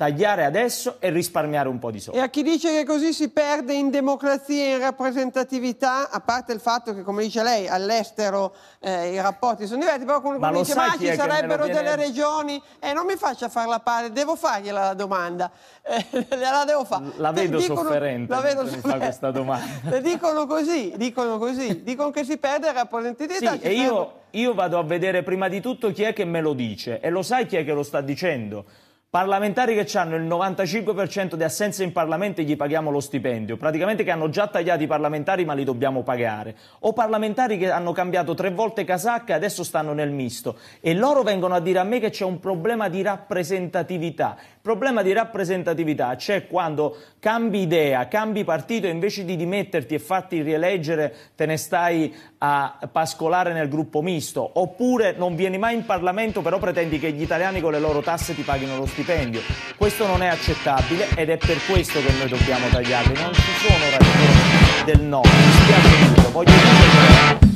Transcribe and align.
tagliare 0.00 0.46
adesso 0.46 0.96
e 0.98 1.10
risparmiare 1.10 1.68
un 1.68 1.78
po' 1.78 1.90
di 1.90 2.00
soldi. 2.00 2.18
E 2.18 2.22
a 2.22 2.30
chi 2.30 2.42
dice 2.42 2.72
che 2.72 2.84
così 2.86 3.12
si 3.12 3.28
perde 3.28 3.74
in 3.74 3.90
democrazia 3.90 4.64
e 4.64 4.70
in 4.70 4.78
rappresentatività, 4.78 6.08
a 6.08 6.20
parte 6.20 6.54
il 6.54 6.60
fatto 6.60 6.94
che, 6.94 7.02
come 7.02 7.22
dice 7.22 7.42
lei, 7.42 7.68
all'estero 7.68 8.54
eh, 8.78 9.12
i 9.12 9.20
rapporti 9.20 9.66
sono 9.66 9.80
diversi, 9.80 10.06
però 10.06 10.22
come, 10.22 10.38
come 10.38 10.52
dice, 10.52 10.74
ma 10.74 10.96
ci 10.98 11.12
sarebbero 11.12 11.64
viene... 11.64 11.82
delle 11.82 11.96
regioni, 11.96 12.56
e 12.78 12.88
eh, 12.88 12.92
non 12.94 13.04
mi 13.04 13.16
faccia 13.16 13.50
fare 13.50 13.68
la 13.68 13.80
parte, 13.80 14.10
devo 14.10 14.36
fargliela 14.36 14.86
la 14.86 14.94
domanda, 14.94 15.50
eh, 15.82 16.26
la 16.34 16.64
devo 16.64 16.86
fare. 16.86 17.04
La 17.16 17.32
vedo 17.32 17.58
dicono, 17.58 17.82
sofferente, 17.82 18.32
la 18.32 18.40
vedo 18.40 18.60
sofferente. 18.60 18.88
fa 18.88 18.96
questa 18.96 19.30
domanda. 19.30 19.98
dicono 20.00 20.46
così, 20.46 20.94
dicono 20.96 21.36
così, 21.36 21.82
dicono 21.82 22.10
che 22.10 22.24
si 22.24 22.38
perde 22.38 22.68
la 22.68 22.72
rappresentatività. 22.72 23.52
Sì, 23.52 23.60
e 23.60 23.74
io, 23.74 24.12
io 24.30 24.54
vado 24.54 24.78
a 24.78 24.82
vedere 24.82 25.22
prima 25.22 25.48
di 25.48 25.60
tutto 25.60 25.92
chi 25.92 26.04
è 26.04 26.14
che 26.14 26.24
me 26.24 26.40
lo 26.40 26.54
dice, 26.54 27.00
e 27.00 27.10
lo 27.10 27.20
sai 27.20 27.44
chi 27.44 27.56
è 27.56 27.66
che 27.66 27.74
lo 27.74 27.82
sta 27.82 28.00
dicendo? 28.00 28.88
Parlamentari 29.10 29.74
che 29.74 29.98
hanno 29.98 30.14
il 30.14 30.22
95% 30.22 31.34
di 31.34 31.42
assenza 31.42 31.82
in 31.82 31.90
Parlamento 31.90 32.40
e 32.40 32.44
gli 32.44 32.54
paghiamo 32.54 32.92
lo 32.92 33.00
stipendio, 33.00 33.56
praticamente 33.56 34.04
che 34.04 34.12
hanno 34.12 34.28
già 34.28 34.46
tagliato 34.46 34.84
i 34.84 34.86
parlamentari 34.86 35.44
ma 35.44 35.52
li 35.52 35.64
dobbiamo 35.64 36.04
pagare, 36.04 36.54
o 36.78 36.92
parlamentari 36.92 37.58
che 37.58 37.72
hanno 37.72 37.90
cambiato 37.90 38.34
tre 38.34 38.52
volte 38.52 38.84
casacca 38.84 39.32
e 39.32 39.36
adesso 39.36 39.64
stanno 39.64 39.94
nel 39.94 40.12
misto. 40.12 40.58
E 40.78 40.94
loro 40.94 41.24
vengono 41.24 41.56
a 41.56 41.60
dire 41.60 41.80
a 41.80 41.82
me 41.82 41.98
che 41.98 42.10
c'è 42.10 42.24
un 42.24 42.38
problema 42.38 42.88
di 42.88 43.02
rappresentatività. 43.02 44.36
Il 44.38 44.60
problema 44.62 45.02
di 45.02 45.12
rappresentatività 45.12 46.14
c'è 46.14 46.46
quando 46.46 46.96
cambi 47.18 47.62
idea, 47.62 48.06
cambi 48.06 48.44
partito 48.44 48.86
e 48.86 48.90
invece 48.90 49.24
di 49.24 49.34
dimetterti 49.34 49.92
e 49.92 49.98
farti 49.98 50.40
rieleggere 50.40 51.12
te 51.34 51.46
ne 51.46 51.56
stai 51.56 52.14
a 52.42 52.78
pascolare 52.90 53.52
nel 53.52 53.68
gruppo 53.68 54.00
misto, 54.00 54.48
oppure 54.54 55.14
non 55.16 55.36
vieni 55.36 55.58
mai 55.58 55.74
in 55.74 55.84
Parlamento 55.84 56.40
però 56.40 56.58
pretendi 56.58 56.98
che 56.98 57.12
gli 57.12 57.20
italiani 57.20 57.60
con 57.60 57.72
le 57.72 57.80
loro 57.80 58.00
tasse 58.00 58.34
ti 58.34 58.42
paghino 58.42 58.76
lo 58.76 58.86
stipendio. 58.86 59.40
Questo 59.76 60.06
non 60.06 60.22
è 60.22 60.28
accettabile 60.28 61.08
ed 61.14 61.28
è 61.28 61.36
per 61.36 61.58
questo 61.68 62.00
che 62.00 62.12
noi 62.12 62.28
dobbiamo 62.28 62.66
tagliarli, 62.68 63.20
non 63.20 63.34
ci 63.34 63.52
sono 63.60 63.84
ragioni 63.90 64.84
del 64.84 65.00
no, 65.02 65.20
mi 65.22 65.52
spiace 65.52 66.04
molto, 66.04 66.30
voglio. 66.30 66.52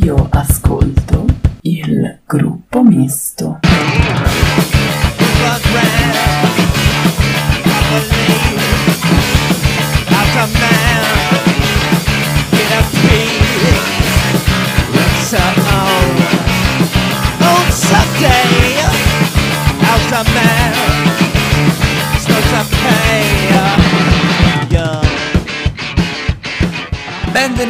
Io 0.00 0.28
ascolto 0.30 1.24
il 1.62 2.20
gruppo 2.26 2.82
misto. 2.82 3.60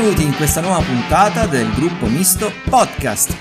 Benvenuti 0.04 0.30
in 0.30 0.36
questa 0.36 0.60
nuova 0.60 0.82
puntata 0.82 1.46
del 1.46 1.72
gruppo 1.72 2.04
misto 2.04 2.52
podcast. 2.68 3.34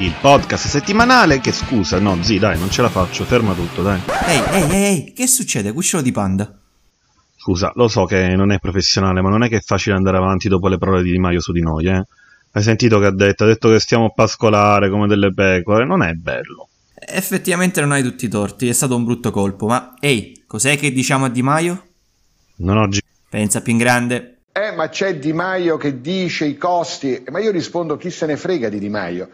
Il 0.00 0.14
podcast 0.20 0.66
settimanale 0.66 1.40
che 1.40 1.50
scusa, 1.50 1.98
no, 1.98 2.22
zi, 2.22 2.38
dai, 2.38 2.58
non 2.58 2.68
ce 2.68 2.82
la 2.82 2.90
faccio, 2.90 3.24
ferma 3.24 3.54
tutto, 3.54 3.80
dai. 3.80 3.98
Ehi, 4.26 4.42
ehi, 4.50 4.70
ehi, 4.70 5.12
che 5.14 5.26
succede? 5.26 5.72
Cucciolo 5.72 6.02
di 6.02 6.12
panda. 6.12 6.60
Scusa, 7.38 7.72
lo 7.74 7.88
so 7.88 8.04
che 8.04 8.36
non 8.36 8.52
è 8.52 8.58
professionale, 8.58 9.22
ma 9.22 9.30
non 9.30 9.44
è 9.44 9.48
che 9.48 9.56
è 9.56 9.60
facile 9.62 9.96
andare 9.96 10.18
avanti 10.18 10.48
dopo 10.48 10.68
le 10.68 10.76
parole 10.76 11.02
di 11.02 11.10
Di 11.10 11.18
Maio 11.18 11.40
su 11.40 11.52
di 11.52 11.62
noi, 11.62 11.86
eh? 11.86 12.04
Hai 12.52 12.62
sentito 12.62 12.98
che 12.98 13.06
ha 13.06 13.14
detto? 13.14 13.44
Ha 13.44 13.46
detto 13.46 13.70
che 13.70 13.80
stiamo 13.80 14.04
a 14.04 14.12
pascolare 14.14 14.90
come 14.90 15.06
delle 15.06 15.32
pecore, 15.32 15.86
non 15.86 16.02
è 16.02 16.12
bello. 16.12 16.68
Effettivamente 16.96 17.80
non 17.80 17.92
hai 17.92 18.02
tutti 18.02 18.26
i 18.26 18.28
torti, 18.28 18.68
è 18.68 18.74
stato 18.74 18.94
un 18.94 19.04
brutto 19.04 19.30
colpo, 19.30 19.68
ma 19.68 19.94
ehi, 19.98 20.44
cos'è 20.46 20.76
che 20.76 20.92
diciamo 20.92 21.24
a 21.24 21.28
Di 21.30 21.40
Maio? 21.40 21.86
Non 22.56 22.76
oggi. 22.76 23.00
Pensa 23.26 23.62
più 23.62 23.72
in 23.72 23.78
grande. 23.78 24.34
Eh, 24.52 24.72
ma 24.72 24.88
c'è 24.88 25.16
Di 25.16 25.32
Maio 25.32 25.76
che 25.76 26.00
dice 26.00 26.44
i 26.44 26.56
costi, 26.56 27.22
ma 27.30 27.38
io 27.38 27.52
rispondo 27.52 27.96
chi 27.96 28.10
se 28.10 28.26
ne 28.26 28.36
frega 28.36 28.68
di 28.68 28.80
Di 28.80 28.88
Maio. 28.88 29.28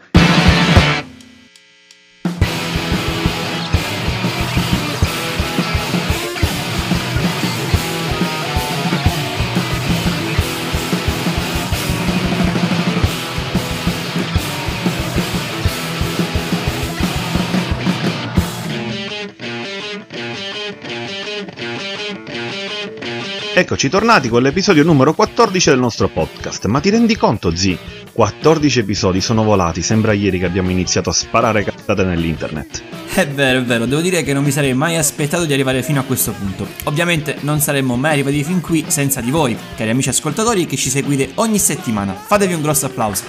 Eccoci 23.57 23.89
tornati 23.89 24.29
con 24.29 24.43
l'episodio 24.43 24.83
numero 24.83 25.15
14 25.15 25.71
del 25.71 25.79
nostro 25.79 26.09
podcast. 26.09 26.67
Ma 26.67 26.79
ti 26.79 26.91
rendi 26.91 27.17
conto, 27.17 27.55
zi? 27.55 27.75
14 28.13 28.81
episodi 28.81 29.19
sono 29.19 29.43
volati, 29.43 29.81
sembra 29.81 30.13
ieri 30.13 30.37
che 30.37 30.45
abbiamo 30.45 30.69
iniziato 30.69 31.09
a 31.09 31.13
sparare 31.13 31.63
cazzate 31.63 32.03
nell'internet. 32.03 32.83
È 33.15 33.27
vero, 33.27 33.57
è 33.57 33.63
vero, 33.63 33.87
devo 33.87 34.01
dire 34.01 34.21
che 34.21 34.31
non 34.31 34.43
mi 34.43 34.51
sarei 34.51 34.75
mai 34.75 34.97
aspettato 34.97 35.45
di 35.45 35.53
arrivare 35.53 35.81
fino 35.81 35.99
a 35.99 36.03
questo 36.03 36.33
punto. 36.33 36.67
Ovviamente 36.83 37.37
non 37.39 37.59
saremmo 37.59 37.95
mai 37.95 38.11
arrivati 38.11 38.43
fin 38.43 38.61
qui 38.61 38.85
senza 38.89 39.21
di 39.21 39.31
voi, 39.31 39.57
cari 39.75 39.89
amici 39.89 40.09
ascoltatori 40.09 40.67
che 40.67 40.77
ci 40.77 40.91
seguite 40.91 41.31
ogni 41.35 41.57
settimana. 41.57 42.13
Fatevi 42.13 42.53
un 42.53 42.61
grosso 42.61 42.85
applauso. 42.85 43.23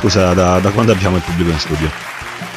Scusa, 0.00 0.34
da, 0.34 0.58
da 0.58 0.70
quando 0.70 0.90
abbiamo 0.90 1.14
il 1.14 1.22
pubblico 1.22 1.50
in 1.50 1.58
studio? 1.60 2.07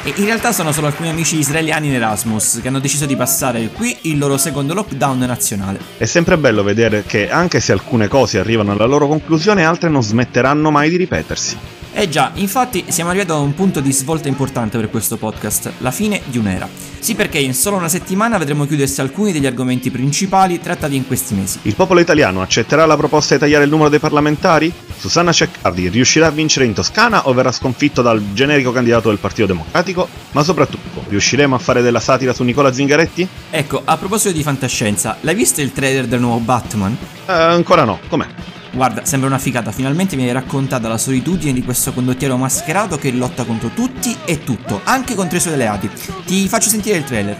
E 0.04 0.12
in 0.16 0.24
realtà 0.24 0.50
sono 0.50 0.72
solo 0.72 0.88
alcuni 0.88 1.10
amici 1.10 1.38
israeliani 1.38 1.86
in 1.86 1.94
Erasmus 1.94 2.58
che 2.60 2.66
hanno 2.66 2.80
deciso 2.80 3.06
di 3.06 3.14
passare 3.14 3.68
qui 3.68 3.96
il 4.02 4.18
loro 4.18 4.36
secondo 4.36 4.74
lockdown 4.74 5.20
nazionale. 5.20 5.78
È 5.96 6.06
sempre 6.06 6.36
bello 6.38 6.64
vedere 6.64 7.04
che 7.06 7.30
anche 7.30 7.60
se 7.60 7.70
alcune 7.70 8.08
cose 8.08 8.40
arrivano 8.40 8.72
alla 8.72 8.86
loro 8.86 9.06
conclusione, 9.06 9.64
altre 9.64 9.88
non 9.90 10.02
smetteranno 10.02 10.72
mai 10.72 10.90
di 10.90 10.96
ripetersi. 10.96 11.56
Eh 11.94 12.08
già, 12.08 12.30
infatti 12.34 12.86
siamo 12.88 13.10
arrivati 13.10 13.32
a 13.32 13.36
un 13.36 13.52
punto 13.52 13.80
di 13.80 13.92
svolta 13.92 14.26
importante 14.26 14.78
per 14.78 14.88
questo 14.88 15.18
podcast, 15.18 15.72
la 15.78 15.90
fine 15.90 16.22
di 16.24 16.38
un'era. 16.38 16.66
Sì 16.98 17.14
perché 17.14 17.38
in 17.38 17.52
solo 17.52 17.76
una 17.76 17.88
settimana 17.88 18.38
vedremo 18.38 18.64
chiudersi 18.64 19.02
alcuni 19.02 19.30
degli 19.30 19.44
argomenti 19.44 19.90
principali 19.90 20.58
trattati 20.58 20.96
in 20.96 21.06
questi 21.06 21.34
mesi. 21.34 21.58
Il 21.62 21.74
popolo 21.74 22.00
italiano 22.00 22.40
accetterà 22.40 22.86
la 22.86 22.96
proposta 22.96 23.34
di 23.34 23.40
tagliare 23.40 23.64
il 23.64 23.70
numero 23.70 23.90
dei 23.90 23.98
parlamentari? 23.98 24.72
Susanna 24.96 25.32
Ceccardi 25.32 25.88
riuscirà 25.88 26.28
a 26.28 26.30
vincere 26.30 26.64
in 26.64 26.72
Toscana 26.72 27.28
o 27.28 27.34
verrà 27.34 27.52
sconfitto 27.52 28.00
dal 28.00 28.32
generico 28.32 28.72
candidato 28.72 29.10
del 29.10 29.18
Partito 29.18 29.46
Democratico? 29.46 30.08
Ma 30.30 30.42
soprattutto, 30.42 31.04
riusciremo 31.08 31.54
a 31.54 31.58
fare 31.58 31.82
della 31.82 32.00
satira 32.00 32.32
su 32.32 32.42
Nicola 32.42 32.72
Zingaretti? 32.72 33.28
Ecco, 33.50 33.82
a 33.84 33.98
proposito 33.98 34.32
di 34.32 34.42
fantascienza, 34.42 35.18
l'hai 35.20 35.34
visto 35.34 35.60
il 35.60 35.72
trailer 35.72 36.06
del 36.06 36.20
nuovo 36.20 36.38
Batman? 36.38 36.96
Eh, 37.26 37.32
ancora 37.32 37.84
no, 37.84 37.98
com'è? 38.08 38.26
Guarda, 38.74 39.04
sembra 39.04 39.28
una 39.28 39.38
figata, 39.38 39.70
finalmente 39.70 40.16
mi 40.16 40.24
hai 40.24 40.32
raccontata 40.32 40.88
la 40.88 40.96
solitudine 40.96 41.52
di 41.52 41.62
questo 41.62 41.92
condottiero 41.92 42.38
mascherato 42.38 42.96
che 42.96 43.12
lotta 43.12 43.44
contro 43.44 43.68
tutti 43.68 44.16
e 44.24 44.42
tutto, 44.42 44.80
anche 44.84 45.14
contro 45.14 45.36
i 45.36 45.40
suoi 45.40 45.54
alleati. 45.54 45.90
Ti 46.24 46.48
faccio 46.48 46.70
sentire 46.70 46.96
il 46.96 47.04
trailer. 47.04 47.36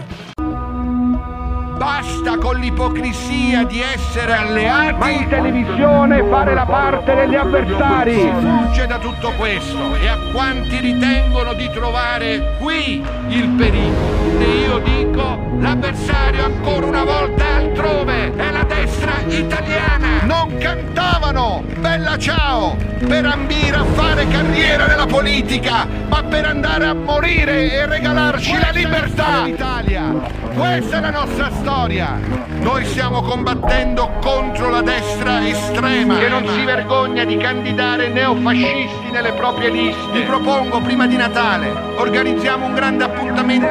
Basta 1.75 2.37
con 2.37 2.57
l'ipocrisia 2.57 3.63
di 3.65 3.81
essere 3.81 4.31
alleati. 4.31 4.99
Ma 4.99 5.09
in 5.09 5.27
televisione 5.27 6.23
fare 6.29 6.53
la 6.53 6.65
parte 6.67 7.15
degli 7.15 7.35
avversari. 7.35 8.13
Si 8.13 8.31
fugge 8.39 8.85
da 8.85 8.99
tutto 8.99 9.33
questo 9.35 9.95
e 9.95 10.07
a 10.07 10.17
quanti 10.31 10.79
ritengono 10.79 11.53
di 11.53 11.67
trovare 11.71 12.57
qui 12.59 13.03
il 13.29 13.49
pericolo. 13.57 14.22
E 14.43 14.59
io 14.67 14.79
dico, 14.79 15.39
l'avversario 15.59 16.43
ancora 16.43 16.85
una 16.85 17.05
volta 17.05 17.45
è 17.45 17.53
altrove, 17.53 18.35
è 18.35 18.51
la 18.51 18.63
destra 18.63 19.13
italiana. 19.25 20.23
Non 20.23 20.57
cantavano 20.57 21.63
Bella 21.79 22.17
ciao 22.17 22.75
per 23.05 23.25
ambire 23.25 23.75
a 23.75 23.83
fare 23.83 24.27
carriera 24.27 24.85
nella 24.85 25.05
politica, 25.05 25.85
ma 26.07 26.23
per 26.23 26.45
andare 26.45 26.85
a 26.85 26.93
morire 26.93 27.71
e 27.71 27.85
regalarci 27.85 28.57
la 28.57 28.69
libertà. 28.71 29.43
L'Italia. 29.43 30.13
Questa 30.55 30.97
è 30.97 31.01
la 31.01 31.09
nostra 31.09 31.51
storia. 31.51 32.19
Noi 32.59 32.85
stiamo 32.85 33.21
combattendo 33.21 34.11
contro 34.21 34.69
la 34.69 34.81
destra 34.81 35.45
estrema 35.47 36.17
che 36.17 36.29
non 36.29 36.47
si 36.47 36.63
vergogna 36.63 37.25
di 37.25 37.37
candidare 37.37 38.07
neofascisti 38.07 39.11
nelle 39.11 39.33
proprie 39.33 39.69
liste. 39.69 40.11
Vi 40.13 40.21
propongo 40.21 40.79
prima 40.79 41.05
di 41.05 41.17
Natale 41.17 41.91
organizziamo 41.97 42.65
un 42.65 42.73
grande 42.73 43.03
appuntamento 43.03 43.22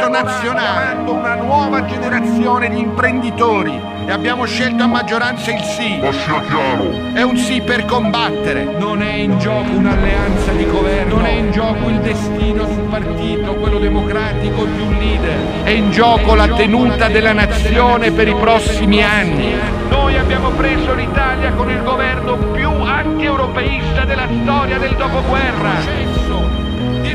nazionale, 0.09 1.11
una 1.11 1.35
nuova 1.35 1.85
generazione 1.85 2.69
di 2.69 2.81
imprenditori 2.81 3.81
e 4.07 4.11
abbiamo 4.11 4.45
scelto 4.45 4.83
a 4.83 4.87
maggioranza 4.87 5.53
il 5.53 5.63
sì. 5.63 6.01
Sia 6.11 6.41
chiaro. 6.41 6.91
È 7.13 7.23
un 7.23 7.37
sì 7.37 7.61
per 7.61 7.85
combattere. 7.85 8.65
Non 8.79 9.03
è 9.03 9.15
in 9.15 9.39
gioco 9.39 9.71
un'alleanza 9.71 10.53
di 10.53 10.67
governo, 10.67 11.17
non 11.17 11.25
è 11.27 11.31
in 11.31 11.51
gioco 11.51 11.89
il 11.89 12.01
destino 12.01 12.67
sul 12.67 12.89
partito, 12.91 13.55
quello 13.55 13.79
democratico 13.79 14.65
di 14.65 14.81
un 14.81 14.97
leader. 14.99 15.39
È 15.65 15.71
in 15.71 15.91
gioco 15.91 16.35
la 16.35 16.49
tenuta 16.49 16.93
tenuta 16.93 17.09
della 17.09 17.33
nazione 17.33 18.11
per 18.13 18.29
i 18.29 18.35
prossimi 18.35 19.03
anni. 19.03 19.55
Noi 19.89 20.17
abbiamo 20.17 20.51
preso 20.51 20.95
l'Italia 20.95 21.53
con 21.53 21.71
il 21.71 21.83
governo 21.83 22.37
più 22.53 22.71
anti-europeista 22.71 24.05
della 24.05 24.27
storia 24.43 24.79
del 24.79 24.95
dopoguerra. 24.97 26.22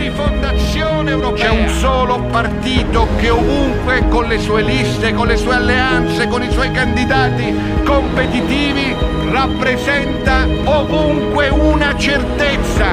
Di 0.07 0.13
rifondazione 0.13 1.11
europea. 1.11 1.49
C'è 1.49 1.49
un 1.49 1.67
solo 1.67 2.21
partito 2.31 3.09
che 3.17 3.29
ovunque 3.29 4.07
con 4.07 4.29
le 4.29 4.39
sue 4.39 4.61
liste, 4.61 5.13
con 5.13 5.27
le 5.27 5.35
sue 5.35 5.53
alleanze, 5.53 6.27
con 6.27 6.41
i 6.41 6.49
suoi 6.49 6.71
candidati 6.71 7.53
competitivi 7.83 8.95
rappresenta 9.29 10.47
ovunque 10.63 11.49
una 11.49 11.93
certezza. 11.97 12.85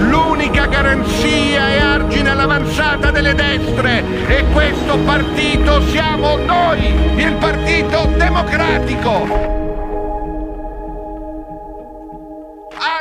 L'unica 0.00 0.66
garanzia 0.66 1.70
e 1.70 1.78
argine 1.78 2.28
all'avanzata 2.28 3.10
delle 3.10 3.34
destre 3.34 4.04
e 4.26 4.44
questo 4.52 4.98
partito 4.98 5.80
siamo 5.86 6.36
noi, 6.36 6.94
il 7.16 7.32
Partito 7.40 8.04
Democratico. 8.18 9.08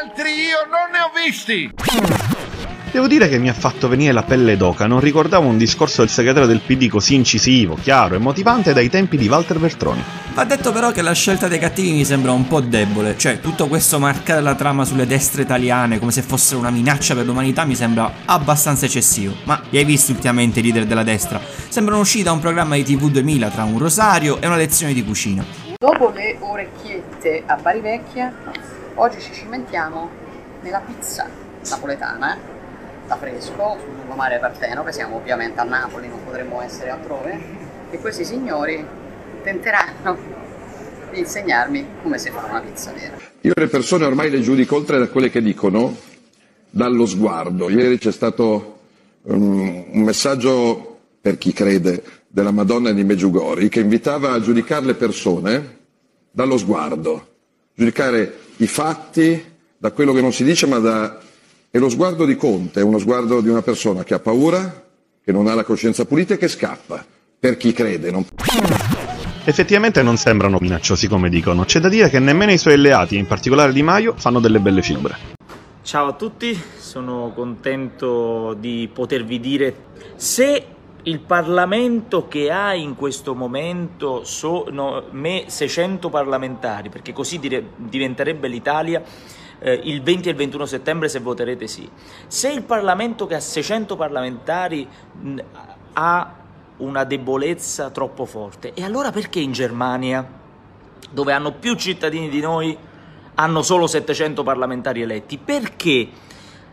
Altri 0.01 0.29
io 0.31 0.65
non 0.69 0.91
ne 0.91 0.99
ho 1.01 1.11
visti! 1.25 2.38
Devo 2.91 3.05
dire 3.05 3.29
che 3.29 3.37
mi 3.37 3.49
ha 3.49 3.53
fatto 3.53 3.87
venire 3.87 4.11
la 4.11 4.23
pelle 4.23 4.57
d'oca, 4.57 4.87
non 4.87 4.99
ricordavo 4.99 5.47
un 5.47 5.59
discorso 5.59 6.01
del 6.01 6.09
segretario 6.09 6.47
del 6.47 6.61
PD 6.65 6.87
così 6.87 7.13
incisivo, 7.13 7.77
chiaro 7.79 8.15
e 8.15 8.17
motivante 8.17 8.73
dai 8.73 8.89
tempi 8.89 9.15
di 9.15 9.27
Walter 9.27 9.59
Veltroni. 9.59 10.03
Va 10.33 10.43
detto 10.43 10.71
però 10.71 10.91
che 10.91 11.03
la 11.03 11.11
scelta 11.11 11.47
dei 11.47 11.59
cattivi 11.59 11.91
mi 11.91 12.03
sembra 12.03 12.31
un 12.31 12.47
po' 12.47 12.61
debole, 12.61 13.15
cioè 13.15 13.39
tutto 13.41 13.67
questo 13.67 13.99
marcare 13.99 14.41
la 14.41 14.55
trama 14.55 14.85
sulle 14.85 15.05
destre 15.05 15.43
italiane 15.43 15.99
come 15.99 16.11
se 16.11 16.23
fossero 16.23 16.59
una 16.59 16.71
minaccia 16.71 17.13
per 17.13 17.25
l'umanità 17.25 17.63
mi 17.63 17.75
sembra 17.75 18.11
abbastanza 18.25 18.85
eccessivo. 18.85 19.35
Ma 19.43 19.61
li 19.69 19.77
hai 19.77 19.85
visti 19.85 20.09
ultimamente 20.09 20.59
i 20.59 20.63
leader 20.63 20.87
della 20.87 21.03
destra? 21.03 21.39
Sembrano 21.67 22.01
usciti 22.01 22.23
da 22.23 22.31
un 22.31 22.39
programma 22.39 22.73
di 22.73 22.83
TV 22.83 23.11
2000 23.11 23.49
tra 23.49 23.65
un 23.65 23.77
rosario 23.77 24.41
e 24.41 24.47
una 24.47 24.55
lezione 24.55 24.93
di 24.93 25.05
cucina. 25.05 25.45
Dopo 25.77 26.09
le 26.09 26.37
orecchiette 26.39 27.43
a 27.45 27.55
Bari 27.55 27.81
Vecchia, 27.81 28.33
oggi 28.95 29.21
ci 29.21 29.31
cimentiamo 29.31 30.09
nella 30.61 30.79
pizza 30.79 31.29
napoletana, 31.69 32.33
eh? 32.33 32.58
Da 33.09 33.17
fresco, 33.17 33.77
sul 33.79 33.95
lungomare 33.95 34.37
Partenope, 34.37 34.91
siamo 34.91 35.15
ovviamente 35.15 35.59
a 35.59 35.63
Napoli, 35.63 36.07
non 36.07 36.23
potremmo 36.23 36.61
essere 36.61 36.91
altrove, 36.91 37.39
e 37.89 37.97
questi 37.97 38.23
signori 38.23 38.85
tenteranno 39.41 40.15
di 41.11 41.17
insegnarmi 41.17 41.87
come 42.03 42.19
si 42.19 42.29
fa 42.29 42.45
una 42.47 42.61
pizza 42.61 42.91
vera. 42.91 43.17
Io 43.41 43.53
le 43.55 43.67
persone 43.67 44.05
ormai 44.05 44.29
le 44.29 44.41
giudico 44.41 44.75
oltre 44.75 44.99
da 44.99 45.07
quelle 45.07 45.31
che 45.31 45.41
dicono, 45.41 45.97
dallo 46.69 47.07
sguardo. 47.07 47.67
Ieri 47.67 47.97
c'è 47.97 48.11
stato 48.11 48.79
um, 49.23 49.85
un 49.91 50.01
messaggio 50.03 50.99
per 51.19 51.39
chi 51.39 51.51
crede 51.51 52.03
della 52.27 52.51
Madonna 52.51 52.91
di 52.91 53.03
Meggiugori 53.03 53.69
che 53.69 53.79
invitava 53.79 54.33
a 54.33 54.39
giudicare 54.39 54.85
le 54.85 54.93
persone 54.93 55.77
dallo 56.29 56.59
sguardo, 56.59 57.27
giudicare 57.73 58.37
i 58.57 58.67
fatti 58.67 59.43
da 59.75 59.91
quello 59.91 60.13
che 60.13 60.21
non 60.21 60.31
si 60.31 60.43
dice 60.43 60.67
ma 60.67 60.77
da 60.77 61.19
e 61.71 61.77
lo 61.77 61.89
sguardo 61.89 62.25
di 62.25 62.35
Conte 62.35 62.79
è 62.79 62.83
uno 62.83 62.97
sguardo 62.97 63.41
di 63.41 63.49
una 63.49 63.61
persona 63.61 64.03
che 64.03 64.15
ha 64.15 64.19
paura, 64.19 64.87
che 65.23 65.31
non 65.31 65.47
ha 65.47 65.53
la 65.53 65.63
coscienza 65.63 66.05
pulita 66.05 66.33
e 66.33 66.37
che 66.37 66.47
scappa. 66.47 67.05
Per 67.39 67.57
chi 67.57 67.71
crede, 67.73 68.09
non... 68.09 68.25
Effettivamente 69.45 70.01
non 70.01 70.17
sembrano 70.17 70.57
minacciosi 70.59 71.07
come 71.07 71.29
dicono. 71.29 71.63
C'è 71.65 71.79
da 71.79 71.87
dire 71.87 72.09
che 72.09 72.19
nemmeno 72.19 72.51
i 72.51 72.57
suoi 72.57 72.73
alleati, 72.73 73.17
in 73.17 73.27
particolare 73.27 73.71
Di 73.71 73.83
Maio, 73.83 74.15
fanno 74.17 74.39
delle 74.39 74.59
belle 74.59 74.81
figure. 74.81 75.37
Ciao 75.83 76.07
a 76.07 76.13
tutti, 76.13 76.59
sono 76.77 77.31
contento 77.33 78.55
di 78.59 78.89
potervi 78.91 79.39
dire 79.39 79.75
se 80.15 80.65
il 81.03 81.19
Parlamento 81.19 82.27
che 82.27 82.51
ha 82.51 82.73
in 82.73 82.95
questo 82.95 83.33
momento 83.33 84.23
so, 84.23 84.65
no, 84.69 85.03
me 85.11 85.45
600 85.47 86.09
parlamentari, 86.09 86.89
perché 86.89 87.13
così 87.13 87.39
dire, 87.39 87.63
diventerebbe 87.77 88.47
l'Italia, 88.47 89.01
eh, 89.59 89.79
il 89.83 90.01
20 90.01 90.27
e 90.27 90.31
il 90.31 90.37
21 90.37 90.65
settembre 90.65 91.09
se 91.09 91.19
voterete 91.19 91.67
sì. 91.67 91.89
Se 92.27 92.49
il 92.49 92.63
Parlamento 92.63 93.27
che 93.27 93.35
ha 93.35 93.39
600 93.39 93.95
parlamentari 93.95 94.87
mh, 95.19 95.39
ha 95.93 96.33
una 96.77 97.03
debolezza 97.03 97.89
troppo 97.89 98.25
forte, 98.25 98.73
e 98.73 98.83
allora 98.83 99.11
perché 99.11 99.39
in 99.39 99.51
Germania, 99.51 100.25
dove 101.11 101.33
hanno 101.33 101.53
più 101.53 101.75
cittadini 101.75 102.29
di 102.29 102.39
noi, 102.39 102.77
hanno 103.35 103.61
solo 103.61 103.87
700 103.87 104.43
parlamentari 104.43 105.01
eletti? 105.01 105.37
Perché 105.37 106.09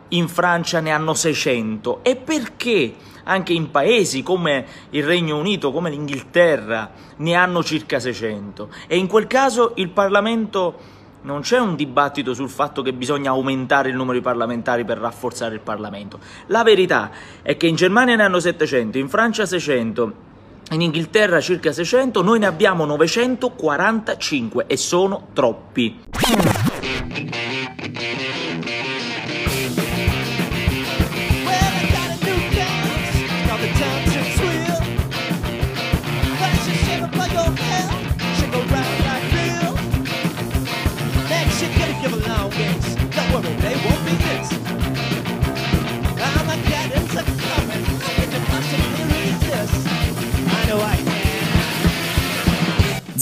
in 0.09 0.29
Francia 0.29 0.81
ne 0.81 0.91
hanno 0.91 1.15
600? 1.15 2.01
E 2.03 2.17
perché 2.17 2.95
anche 3.25 3.53
in 3.53 3.71
paesi 3.73 4.23
come 4.23 4.67
il 4.91 5.05
Regno 5.05 5.37
Unito, 5.37 5.73
come 5.73 5.91
l'Inghilterra, 5.91 6.91
ne 7.17 7.35
hanno 7.35 7.65
circa 7.65 7.99
600? 7.99 8.69
E 8.87 8.97
in 8.97 9.09
quel 9.09 9.27
caso 9.27 9.73
il 9.77 9.91
Parlamento 9.91 10.95
non 11.27 11.41
c'è 11.41 11.59
un 11.59 11.75
dibattito 11.75 12.35
sul 12.35 12.49
fatto 12.49 12.83
che 12.83 12.93
bisogna 12.93 13.31
aumentare 13.31 13.89
il 13.89 13.97
numero 13.97 14.17
di 14.17 14.23
parlamentari 14.23 14.85
per 14.85 14.99
rafforzare 14.99 15.55
il 15.55 15.61
Parlamento. 15.61 16.21
La 16.47 16.63
verità 16.63 17.11
è 17.43 17.57
che 17.57 17.67
in 17.67 17.75
Germania 17.75 18.15
ne 18.15 18.23
hanno 18.23 18.39
700, 18.39 18.97
in 18.97 19.09
Francia 19.09 19.45
600, 19.45 20.13
in 20.71 20.81
Inghilterra 20.81 21.41
circa 21.41 21.73
600, 21.73 22.23
noi 22.23 22.39
ne 22.39 22.47
abbiamo 22.47 22.85
945 22.85 24.65
e 24.69 24.77
sono 24.77 25.29
troppi. 25.33 26.01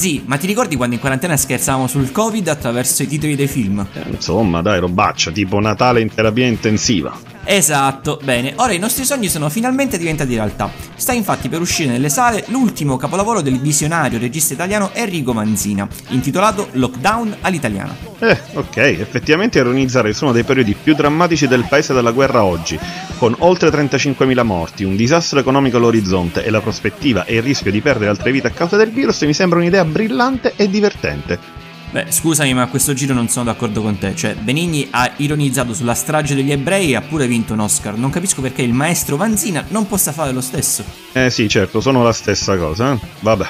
Zì, 0.04 0.22
ma 0.26 0.36
ti 0.36 0.46
ricordi 0.46 0.76
quando 0.76 0.96
in 0.96 1.00
quarantena 1.00 1.34
scherzavamo 1.34 1.86
sul 1.86 2.12
Covid 2.12 2.46
attraverso 2.48 3.04
i 3.04 3.06
titoli 3.06 3.36
dei 3.36 3.46
film? 3.46 3.86
Eh, 3.94 4.02
insomma, 4.10 4.60
dai, 4.60 4.78
robaccia, 4.78 5.30
tipo 5.30 5.58
Natale 5.60 6.02
in 6.02 6.12
terapia 6.12 6.46
intensiva. 6.46 7.33
Esatto, 7.44 8.18
bene, 8.22 8.54
ora 8.56 8.72
i 8.72 8.78
nostri 8.78 9.04
sogni 9.04 9.28
sono 9.28 9.50
finalmente 9.50 9.98
diventati 9.98 10.34
realtà. 10.34 10.70
Sta 10.94 11.12
infatti 11.12 11.48
per 11.48 11.60
uscire 11.60 11.90
nelle 11.90 12.08
sale 12.08 12.44
l'ultimo 12.48 12.96
capolavoro 12.96 13.42
del 13.42 13.60
visionario 13.60 14.18
regista 14.18 14.54
italiano 14.54 14.90
Enrico 14.94 15.34
Manzina, 15.34 15.86
intitolato 16.08 16.68
Lockdown 16.72 17.36
all'italiana. 17.42 17.94
Eh, 18.18 18.38
ok, 18.54 18.76
effettivamente 18.76 19.58
ironizzare 19.58 20.12
su 20.14 20.24
uno 20.24 20.32
dei 20.32 20.44
periodi 20.44 20.74
più 20.74 20.94
drammatici 20.94 21.46
del 21.46 21.66
paese 21.68 21.92
della 21.92 22.12
guerra 22.12 22.44
oggi, 22.44 22.78
con 23.18 23.34
oltre 23.40 23.68
35.000 23.68 24.42
morti, 24.42 24.84
un 24.84 24.96
disastro 24.96 25.38
economico 25.38 25.76
all'orizzonte 25.76 26.44
e 26.44 26.50
la 26.50 26.60
prospettiva 26.60 27.24
e 27.24 27.36
il 27.36 27.42
rischio 27.42 27.70
di 27.70 27.80
perdere 27.80 28.10
altre 28.10 28.32
vite 28.32 28.46
a 28.46 28.50
causa 28.50 28.76
del 28.76 28.90
virus 28.90 29.20
mi 29.22 29.34
sembra 29.34 29.58
un'idea 29.58 29.84
brillante 29.84 30.54
e 30.56 30.68
divertente. 30.68 31.63
Beh, 31.94 32.06
scusami, 32.10 32.52
ma 32.54 32.62
a 32.62 32.66
questo 32.66 32.92
giro 32.92 33.14
non 33.14 33.28
sono 33.28 33.44
d'accordo 33.44 33.80
con 33.80 33.96
te. 33.96 34.16
Cioè, 34.16 34.34
Benigni 34.34 34.88
ha 34.90 35.12
ironizzato 35.18 35.72
sulla 35.72 35.94
strage 35.94 36.34
degli 36.34 36.50
ebrei 36.50 36.90
e 36.90 36.96
ha 36.96 37.00
pure 37.02 37.28
vinto 37.28 37.52
un 37.52 37.60
Oscar. 37.60 37.96
Non 37.96 38.10
capisco 38.10 38.40
perché 38.40 38.62
il 38.62 38.72
maestro 38.72 39.16
Vanzina 39.16 39.64
non 39.68 39.86
possa 39.86 40.10
fare 40.10 40.32
lo 40.32 40.40
stesso. 40.40 40.82
Eh 41.12 41.30
sì, 41.30 41.48
certo, 41.48 41.80
sono 41.80 42.02
la 42.02 42.12
stessa 42.12 42.56
cosa. 42.56 42.94
Eh? 42.94 42.98
Vabbè. 43.20 43.46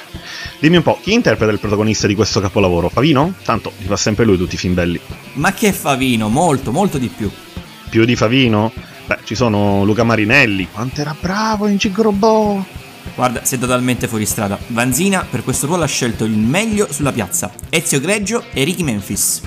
Dimmi 0.59 0.77
un 0.77 0.83
po', 0.83 0.99
chi 1.01 1.15
interpreta 1.15 1.51
il 1.51 1.59
protagonista 1.59 2.07
di 2.07 2.15
questo 2.15 2.41
capolavoro? 2.41 2.91
Favino? 2.91 3.33
Tanto 3.45 3.73
mi 3.79 3.87
fa 3.87 3.97
sempre 3.97 4.27
lui 4.27 4.37
tutti 4.37 4.57
i 4.57 4.59
film 4.59 4.75
belli. 4.75 5.01
Ma 5.37 5.55
che 5.55 5.73
Favino? 5.73 6.29
Molto, 6.29 6.71
molto 6.71 6.99
di 6.99 7.09
più. 7.09 7.31
Più 7.89 8.05
di 8.05 8.15
Favino? 8.15 8.71
Beh, 9.07 9.21
ci 9.25 9.35
sono 9.35 9.85
Luca 9.85 10.05
Marinelli. 10.05 10.69
Quanto 10.71 11.01
era 11.01 11.17
bravo 11.19 11.67
in 11.67 11.79
Gigrobò! 11.79 12.63
Guarda, 13.15 13.45
sei 13.45 13.59
totalmente 13.59 14.09
fuori 14.09 14.27
strada. 14.27 14.59
Vanzina 14.69 15.27
per 15.29 15.45
questo 15.45 15.67
ruolo 15.67 15.85
ha 15.85 15.87
scelto 15.87 16.25
il 16.25 16.37
meglio 16.37 16.91
sulla 16.91 17.13
piazza, 17.13 17.53
Ezio 17.71 18.01
Greggio 18.01 18.45
e 18.53 18.65
Ricky 18.65 18.83
Memphis. 18.83 19.43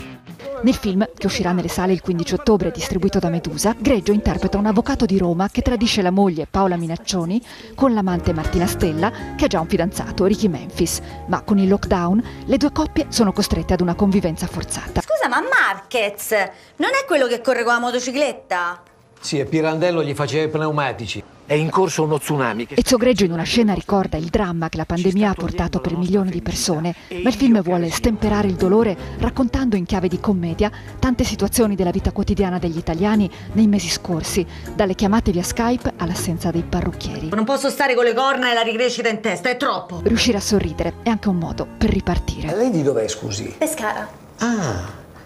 Nel 0.60 0.74
film, 0.74 1.08
che 1.16 1.28
uscirà 1.28 1.52
nelle 1.52 1.68
sale 1.68 1.94
il 1.94 2.02
15 2.02 2.34
ottobre, 2.34 2.72
distribuito 2.72 3.20
da 3.20 3.30
Medusa, 3.30 3.76
Greggio 3.78 4.12
interpreta 4.12 4.58
un 4.58 4.66
avvocato 4.66 5.06
di 5.06 5.18
Roma 5.18 5.50
che 5.50 5.62
tradisce 5.62 6.02
la 6.02 6.10
moglie 6.10 6.48
Paola 6.50 6.78
Minaccioni 6.78 7.40
con 7.76 7.94
l'amante 7.94 8.34
Martina 8.34 8.66
Stella, 8.66 9.12
che 9.36 9.46
ha 9.46 9.48
già 9.48 9.60
un 9.60 9.68
fidanzato, 9.68 10.26
Ricky 10.26 10.48
Memphis. 10.48 11.00
Ma 11.28 11.42
con 11.42 11.60
il 11.60 11.68
lockdown 11.68 12.24
le 12.46 12.58
due 12.58 12.72
coppie 12.72 13.06
sono 13.10 13.34
costrette 13.34 13.74
ad 13.74 13.82
una 13.82 13.94
convivenza 13.94 14.48
forzata. 14.48 15.02
Scusa, 15.02 15.30
ma 15.30 15.42
Marquez 15.42 16.32
non 16.78 16.90
è 16.90 17.06
quello 17.06 17.28
che 17.28 17.40
corre 17.40 17.64
con 17.64 17.74
la 17.74 17.80
motocicletta? 17.80 18.82
Sì, 19.20 19.38
e 19.38 19.46
Pirandello 19.46 20.04
gli 20.04 20.16
faceva 20.16 20.46
i 20.46 20.50
pneumatici. 20.50 21.24
È 21.48 21.54
in 21.54 21.70
corso 21.70 22.04
uno 22.04 22.20
tsunami. 22.20 22.66
Che... 22.66 22.76
Ezio 22.78 22.98
Greggio 22.98 23.24
in 23.24 23.32
una 23.32 23.44
scena 23.44 23.74
ricorda 23.74 24.18
il 24.18 24.26
dramma 24.26 24.68
che 24.68 24.76
la 24.76 24.84
pandemia 24.84 25.30
ha 25.30 25.34
portato 25.34 25.80
per 25.80 25.96
milioni 25.96 26.30
di 26.30 26.42
persone, 26.42 26.94
ma 27.24 27.30
il 27.30 27.36
film 27.36 27.62
vuole 27.62 27.90
stemperare 27.90 28.50
il 28.50 28.56
dolore 28.56 28.98
raccontando 29.20 29.78
in 29.78 29.86
chiave 29.86 30.10
di 30.10 30.20
commedia 30.20 30.70
tante 31.00 31.24
situazioni 31.24 31.76
della 31.76 31.92
vita 31.92 32.12
quotidiana 32.12 32.60
degli 32.60 32.78
italiani 32.78 33.32
nei 33.54 33.68
mesi 33.68 33.88
scorsi, 33.88 34.46
dalle 34.76 34.94
chiamate 34.94 35.32
via 35.32 35.42
Skype 35.42 35.94
all'assenza 35.96 36.52
dei 36.52 36.66
parrucchieri. 36.68 37.30
Non 37.30 37.46
posso 37.46 37.70
stare 37.70 37.96
con 37.96 38.04
le 38.04 38.14
corna 38.14 38.52
e 38.52 38.54
la 38.54 38.62
ricrescita 38.62 39.08
in 39.08 39.22
testa, 39.22 39.48
è 39.48 39.56
troppo. 39.56 40.02
Riuscire 40.04 40.36
a 40.36 40.42
sorridere 40.42 40.96
è 41.02 41.08
anche 41.08 41.30
un 41.30 41.38
modo 41.38 41.66
per 41.78 41.92
ripartire. 41.92 42.52
E 42.52 42.58
lei 42.58 42.72
di 42.72 42.84
dov'è, 42.84 43.08
scusi? 43.08 43.56
Pescara. 43.58 44.06
Ah, 44.40 44.86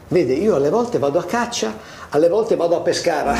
vede, 0.09 0.33
io 0.33 0.55
alle 0.55 0.69
volte 0.69 0.99
vado 0.99 1.17
a 1.17 1.25
caccia, 1.25 1.75
alle 2.09 2.29
volte 2.29 2.55
vado 2.55 2.75
a 2.75 2.81
pescara. 2.81 3.35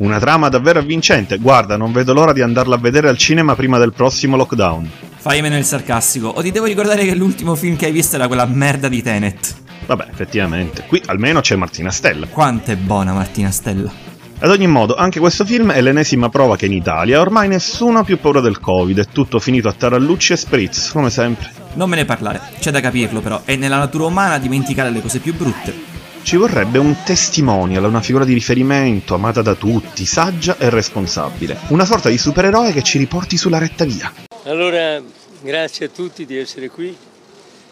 Una 0.00 0.18
trama 0.18 0.48
davvero 0.48 0.78
avvincente, 0.78 1.36
guarda, 1.36 1.76
non 1.76 1.92
vedo 1.92 2.14
l'ora 2.14 2.32
di 2.32 2.40
andarla 2.40 2.76
a 2.76 2.78
vedere 2.78 3.10
al 3.10 3.18
cinema 3.18 3.54
prima 3.54 3.76
del 3.76 3.92
prossimo 3.92 4.34
lockdown. 4.34 4.90
Fai 5.16 5.42
meno 5.42 5.58
il 5.58 5.64
sarcastico, 5.66 6.28
o 6.28 6.40
ti 6.40 6.50
devo 6.50 6.64
ricordare 6.64 7.04
che 7.04 7.14
l'ultimo 7.14 7.54
film 7.54 7.76
che 7.76 7.84
hai 7.84 7.92
visto 7.92 8.16
era 8.16 8.26
quella 8.26 8.46
merda 8.46 8.88
di 8.88 9.02
Tenet. 9.02 9.56
Vabbè, 9.84 10.06
effettivamente, 10.10 10.84
qui 10.86 11.02
almeno 11.04 11.42
c'è 11.42 11.54
Martina 11.56 11.90
Stella. 11.90 12.26
Quanto 12.28 12.70
è 12.70 12.76
buona 12.76 13.12
Martina 13.12 13.50
Stella. 13.50 13.92
Ad 14.38 14.48
ogni 14.48 14.66
modo, 14.66 14.94
anche 14.94 15.20
questo 15.20 15.44
film 15.44 15.70
è 15.70 15.82
l'ennesima 15.82 16.30
prova 16.30 16.56
che 16.56 16.64
in 16.64 16.72
Italia 16.72 17.20
ormai 17.20 17.48
nessuno 17.48 17.98
ha 17.98 18.02
più 18.02 18.18
paura 18.18 18.40
del 18.40 18.58
Covid, 18.58 19.00
è 19.00 19.06
tutto 19.12 19.38
finito 19.38 19.68
a 19.68 19.74
tarallucci 19.74 20.32
e 20.32 20.36
spritz, 20.36 20.92
come 20.92 21.10
sempre. 21.10 21.52
Non 21.74 21.90
me 21.90 21.96
ne 21.96 22.06
parlare, 22.06 22.40
c'è 22.58 22.70
da 22.70 22.80
capirlo 22.80 23.20
però, 23.20 23.42
è 23.44 23.54
nella 23.54 23.76
natura 23.76 24.06
umana 24.06 24.38
dimenticare 24.38 24.88
le 24.88 25.02
cose 25.02 25.18
più 25.18 25.34
brutte. 25.36 25.99
Ci 26.22 26.36
vorrebbe 26.36 26.78
un 26.78 26.96
testimonial, 27.04 27.84
una 27.84 28.00
figura 28.00 28.24
di 28.24 28.32
riferimento, 28.34 29.14
amata 29.14 29.42
da 29.42 29.54
tutti, 29.54 30.04
saggia 30.04 30.56
e 30.58 30.70
responsabile. 30.70 31.58
Una 31.68 31.84
sorta 31.84 32.08
di 32.08 32.18
supereroe 32.18 32.72
che 32.72 32.82
ci 32.82 32.98
riporti 32.98 33.36
sulla 33.36 33.58
retta 33.58 33.84
via. 33.84 34.12
Allora, 34.44 35.02
grazie 35.42 35.86
a 35.86 35.88
tutti 35.88 36.26
di 36.26 36.36
essere 36.36 36.68
qui. 36.68 36.96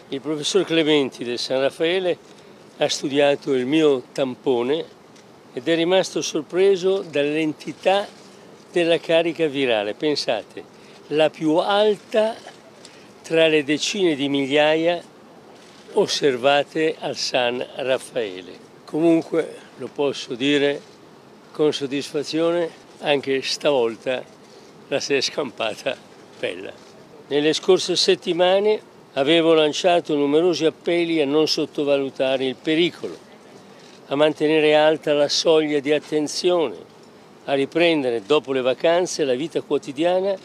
Il 0.09 0.19
professor 0.19 0.65
Clementi 0.65 1.23
del 1.23 1.39
San 1.39 1.61
Raffaele 1.61 2.17
ha 2.77 2.89
studiato 2.89 3.53
il 3.53 3.65
mio 3.65 4.03
tampone 4.11 4.83
ed 5.53 5.67
è 5.67 5.75
rimasto 5.75 6.21
sorpreso 6.21 7.05
dall'entità 7.09 8.07
della 8.71 8.99
carica 8.99 9.47
virale. 9.47 9.93
Pensate, 9.93 10.63
la 11.07 11.29
più 11.29 11.55
alta 11.55 12.35
tra 13.21 13.47
le 13.47 13.63
decine 13.63 14.15
di 14.15 14.27
migliaia 14.27 15.01
osservate 15.99 16.95
al 16.99 17.17
San 17.17 17.65
Raffaele. 17.75 18.67
Comunque 18.85 19.55
lo 19.77 19.89
posso 19.93 20.33
dire 20.33 20.81
con 21.51 21.73
soddisfazione, 21.73 22.69
anche 22.99 23.41
stavolta 23.41 24.23
la 24.87 24.99
si 24.99 25.13
è 25.13 25.21
scampata 25.21 25.95
bella. 26.39 26.71
Nelle 27.27 27.53
scorse 27.53 27.95
settimane 27.95 28.81
avevo 29.13 29.53
lanciato 29.53 30.15
numerosi 30.15 30.65
appelli 30.65 31.21
a 31.21 31.25
non 31.25 31.47
sottovalutare 31.47 32.45
il 32.45 32.55
pericolo, 32.55 33.17
a 34.07 34.15
mantenere 34.15 34.75
alta 34.75 35.13
la 35.13 35.27
soglia 35.27 35.79
di 35.79 35.91
attenzione, 35.91 36.75
a 37.45 37.53
riprendere 37.53 38.23
dopo 38.25 38.53
le 38.53 38.61
vacanze 38.61 39.25
la 39.25 39.35
vita 39.35 39.61
quotidiana 39.61 40.35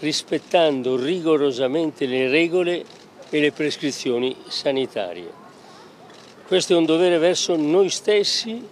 rispettando 0.00 0.96
rigorosamente 0.96 2.06
le 2.06 2.28
regole 2.28 2.84
e 3.30 3.40
le 3.40 3.52
prescrizioni 3.52 4.36
sanitarie. 4.46 5.44
Questo 6.46 6.74
è 6.74 6.76
un 6.76 6.84
dovere 6.84 7.18
verso 7.18 7.56
noi 7.56 7.90
stessi, 7.90 8.64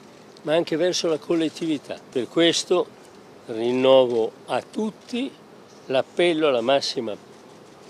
ma 0.43 0.55
anche 0.55 0.77
verso 0.77 1.09
la 1.09 1.19
collettività. 1.19 1.97
Per 2.11 2.29
questo 2.29 2.87
rinnovo 3.47 4.31
a 4.47 4.63
tutti 4.63 5.31
l'appello 5.87 6.49
alla 6.49 6.61
massima 6.61 7.15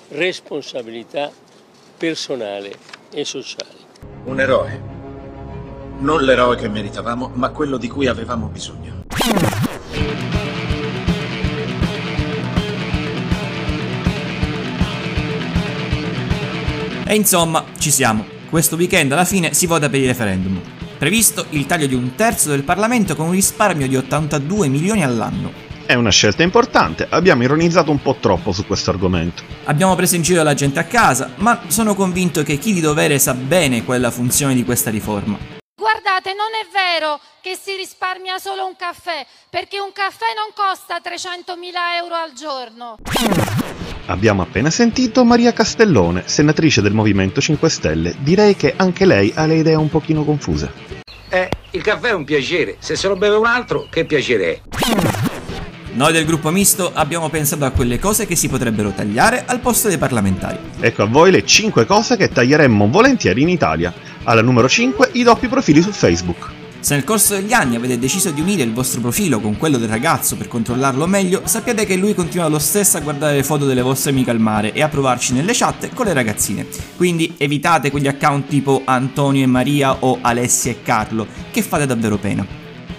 responsabilità 0.09 1.31
personale 1.97 2.77
e 3.11 3.25
sociale. 3.25 3.73
Un 4.25 4.41
eroe. 4.41 4.93
Non 5.99 6.23
l'eroe 6.23 6.57
che 6.57 6.69
meritavamo, 6.69 7.31
ma 7.35 7.51
quello 7.51 7.77
di 7.77 7.89
cui 7.89 8.07
avevamo 8.07 8.47
bisogno. 8.47 8.94
E 17.07 17.15
insomma, 17.15 17.65
ci 17.79 17.91
siamo. 17.91 18.25
Questo 18.49 18.77
weekend 18.77 19.13
alla 19.13 19.27
fine 19.27 19.53
si 19.53 19.67
vota 19.67 19.91
per 19.91 20.01
il 20.01 20.07
referendum. 20.07 20.59
Previsto 20.97 21.45
il 21.51 21.67
taglio 21.67 21.87
di 21.87 21.95
un 21.95 22.15
terzo 22.15 22.49
del 22.49 22.63
Parlamento 22.63 23.15
con 23.15 23.27
un 23.27 23.33
risparmio 23.33 23.87
di 23.87 23.97
82 23.97 24.69
milioni 24.69 25.05
all'anno. 25.05 25.53
È 25.85 25.93
una 25.93 26.11
scelta 26.11 26.43
importante, 26.43 27.07
abbiamo 27.11 27.43
ironizzato 27.43 27.91
un 27.91 28.01
po' 28.01 28.17
troppo 28.19 28.53
su 28.53 28.65
questo 28.65 28.89
argomento. 28.89 29.43
Abbiamo 29.65 29.95
preso 29.95 30.17
in 30.17 30.23
giro 30.23 30.43
la 30.43 30.55
gente 30.55 30.79
a 30.79 30.85
casa, 30.85 31.33
ma 31.37 31.61
sono 31.67 31.95
convinto 31.95 32.43
che 32.43 32.57
chi 32.57 32.73
di 32.73 32.81
dovere 32.81 33.19
sa 33.19 33.35
bene 33.35 33.85
qual 33.85 33.99
è 33.99 34.01
la 34.01 34.11
funzione 34.11 34.55
di 34.55 34.65
questa 34.65 34.89
riforma. 34.89 35.37
Guardate, 35.77 36.31
non 36.31 36.55
è 36.59 36.67
vero 36.73 37.21
che 37.43 37.59
si 37.61 37.77
risparmia 37.77 38.39
solo 38.39 38.65
un 38.65 38.77
caffè, 38.79 39.27
perché 39.51 39.79
un 39.79 39.93
caffè 39.93 40.33
non 40.35 40.55
costa 40.55 41.03
300.000 41.05 42.01
euro 42.01 42.15
al 42.15 42.33
giorno. 42.33 42.97
Abbiamo 44.07 44.43
appena 44.43 44.69
sentito 44.69 45.25
Maria 45.25 45.55
Castellone, 45.55 46.25
senatrice 46.27 46.83
del 46.83 46.93
Movimento 46.93 47.41
5 47.41 47.69
Stelle. 47.71 48.15
Direi 48.19 48.55
che 48.55 48.75
anche 48.77 49.07
lei 49.07 49.33
ha 49.35 49.47
le 49.47 49.57
idee 49.57 49.77
un 49.77 49.89
pochino 49.89 50.25
confuse. 50.25 50.71
Eh, 51.31 51.49
il 51.71 51.83
caffè 51.83 52.09
è 52.09 52.13
un 52.13 52.25
piacere, 52.25 52.77
se 52.81 52.97
se 52.97 53.09
lo 53.09 53.17
beve 53.17 53.37
un 53.37 53.47
altro, 53.47 53.87
che 53.89 54.05
piacere 54.05 54.53
è? 54.53 54.61
Noi 55.95 56.13
del 56.13 56.27
gruppo 56.27 56.51
misto 56.51 56.91
abbiamo 56.93 57.31
pensato 57.31 57.65
a 57.65 57.71
quelle 57.71 57.99
cose 57.99 58.27
che 58.27 58.37
si 58.37 58.49
potrebbero 58.49 58.91
tagliare 58.91 59.45
al 59.47 59.61
posto 59.61 59.89
dei 59.89 59.97
parlamentari. 59.97 60.59
Ecco 60.81 61.05
a 61.05 61.07
voi 61.07 61.31
le 61.31 61.47
5 61.47 61.87
cose 61.87 62.19
che 62.19 62.29
taglieremmo 62.29 62.89
volentieri 62.89 63.41
in 63.41 63.49
Italia. 63.49 63.93
Alla 64.25 64.43
numero 64.43 64.69
5 64.69 65.11
i 65.13 65.23
doppi 65.23 65.49
profili 65.49 65.81
su 65.81 65.93
Facebook. 65.93 66.64
Se 66.85 66.95
nel 66.95 67.05
corso 67.05 67.33
degli 67.33 67.55
anni 67.55 67.77
avete 67.77 67.99
deciso 67.99 68.31
di 68.31 68.43
unire 68.43 68.63
il 68.63 68.75
vostro 68.75 69.01
profilo 69.01 69.41
con 69.41 69.57
quello 69.57 69.79
del 69.79 69.89
ragazzo 69.89 70.37
per 70.37 70.49
controllarlo 70.49 71.07
meglio, 71.07 71.41
sappiate 71.45 71.87
che 71.87 71.97
lui 71.97 72.13
continua 72.13 72.47
lo 72.47 72.59
stesso 72.59 72.99
a 72.99 73.01
guardare 73.01 73.37
le 73.37 73.43
foto 73.43 73.65
delle 73.65 73.81
vostre 73.81 74.11
amiche 74.11 74.31
al 74.31 74.39
mare 74.39 74.75
e 74.75 74.83
a 74.83 74.89
provarci 74.91 75.33
nelle 75.33 75.55
chat 75.55 75.95
con 75.95 76.05
le 76.05 76.13
ragazzine. 76.13 76.67
Quindi 76.95 77.37
evitate 77.39 77.91
quegli 77.91 78.07
account 78.07 78.49
tipo 78.49 78.83
Antonio 78.85 79.43
e 79.43 79.47
Maria 79.47 79.97
o 80.01 80.19
Alessia 80.21 80.73
e 80.73 80.83
Carlo, 80.83 81.27
che 81.51 81.63
fate 81.63 81.87
davvero 81.87 82.19
pena. 82.19 82.47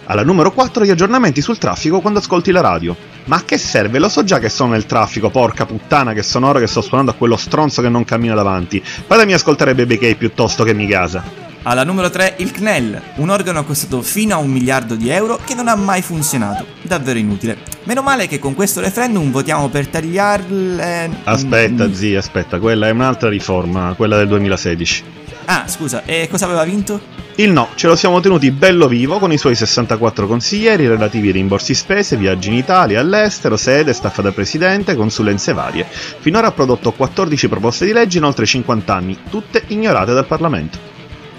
Alla 0.06 0.24
numero 0.24 0.52
4 0.52 0.84
gli 0.84 0.90
aggiornamenti 0.90 1.42
sul 1.42 1.60
traffico 1.60 2.02
quando 2.02 2.18
ascolti 2.18 2.50
la 2.50 2.62
radio. 2.62 2.96
Ma 3.26 3.36
a 3.36 3.44
che 3.46 3.60
serve? 3.60 4.00
Lo 4.00 4.10
so 4.10 4.24
già 4.24 4.40
che 4.40 4.50
sono 4.50 4.72
nel 4.72 4.88
traffico, 4.88 5.30
porca 5.30 5.68
puttana 5.68 6.14
che 6.14 6.24
sono 6.24 6.48
ora 6.48 6.58
che 6.58 6.66
sto 6.66 6.82
suonando 6.82 7.12
a 7.12 7.14
quello 7.14 7.38
stronzo 7.38 7.84
che 7.84 7.90
non 7.90 8.04
cammina 8.04 8.34
davanti. 8.34 8.82
Fatemi 8.84 9.34
ascoltare 9.34 9.76
Baby 9.76 10.00
K 10.00 10.16
piuttosto 10.16 10.64
che 10.64 10.74
mi 10.74 10.88
casa. 10.88 11.45
Alla 11.68 11.84
numero 11.84 12.12
3 12.12 12.36
il 12.38 12.52
CNEL, 12.52 13.02
un 13.16 13.30
organo 13.30 13.66
costato 13.66 14.04
fino 14.04 14.36
a 14.36 14.38
un 14.38 14.52
miliardo 14.52 14.94
di 14.94 15.10
euro 15.10 15.40
che 15.44 15.56
non 15.56 15.68
ha 15.68 15.74
mai 15.74 16.04
funzionato. 16.04 16.64
Davvero 16.84 17.18
inutile. 17.18 17.58
Meno 17.86 18.04
male 18.04 18.28
che 18.28 18.38
con 18.38 18.54
questo 18.54 18.82
referendum 18.82 19.32
votiamo 19.32 19.68
per 19.70 19.88
tagliarle... 19.88 21.10
Aspetta, 21.24 21.92
zia, 21.92 22.20
aspetta, 22.20 22.60
quella 22.60 22.88
è 22.88 22.92
un'altra 22.92 23.30
riforma, 23.30 23.96
quella 23.98 24.16
del 24.16 24.28
2016. 24.28 25.04
Ah, 25.46 25.64
scusa, 25.68 26.04
e 26.06 26.28
cosa 26.30 26.46
aveva 26.46 26.64
vinto? 26.64 27.02
Il 27.38 27.52
no, 27.52 27.70
ce 27.74 27.88
lo 27.88 27.96
siamo 27.96 28.20
tenuti 28.20 28.52
bello 28.52 28.88
vivo 28.88 29.18
con 29.18 29.32
i 29.32 29.38
suoi 29.40 29.56
64 29.56 30.28
consiglieri 30.28 30.88
relativi 30.88 31.28
ai 31.30 31.34
rimborsi 31.34 31.74
spese, 31.74 32.16
viaggi 32.16 32.50
in 32.50 32.56
Italia, 32.58 33.00
all'estero, 33.00 33.58
sede, 33.58 33.92
staffa 33.92 34.22
da 34.22 34.32
presidente, 34.32 34.94
consulenze 34.94 35.52
varie. 35.52 35.88
Finora 35.90 36.46
ha 36.46 36.52
prodotto 36.52 36.92
14 36.92 37.48
proposte 37.48 37.86
di 37.86 37.92
legge 37.92 38.20
in 38.20 38.24
oltre 38.24 38.46
50 38.46 38.94
anni, 38.94 39.18
tutte 39.32 39.64
ignorate 39.70 40.14
dal 40.14 40.28
Parlamento. 40.28 40.94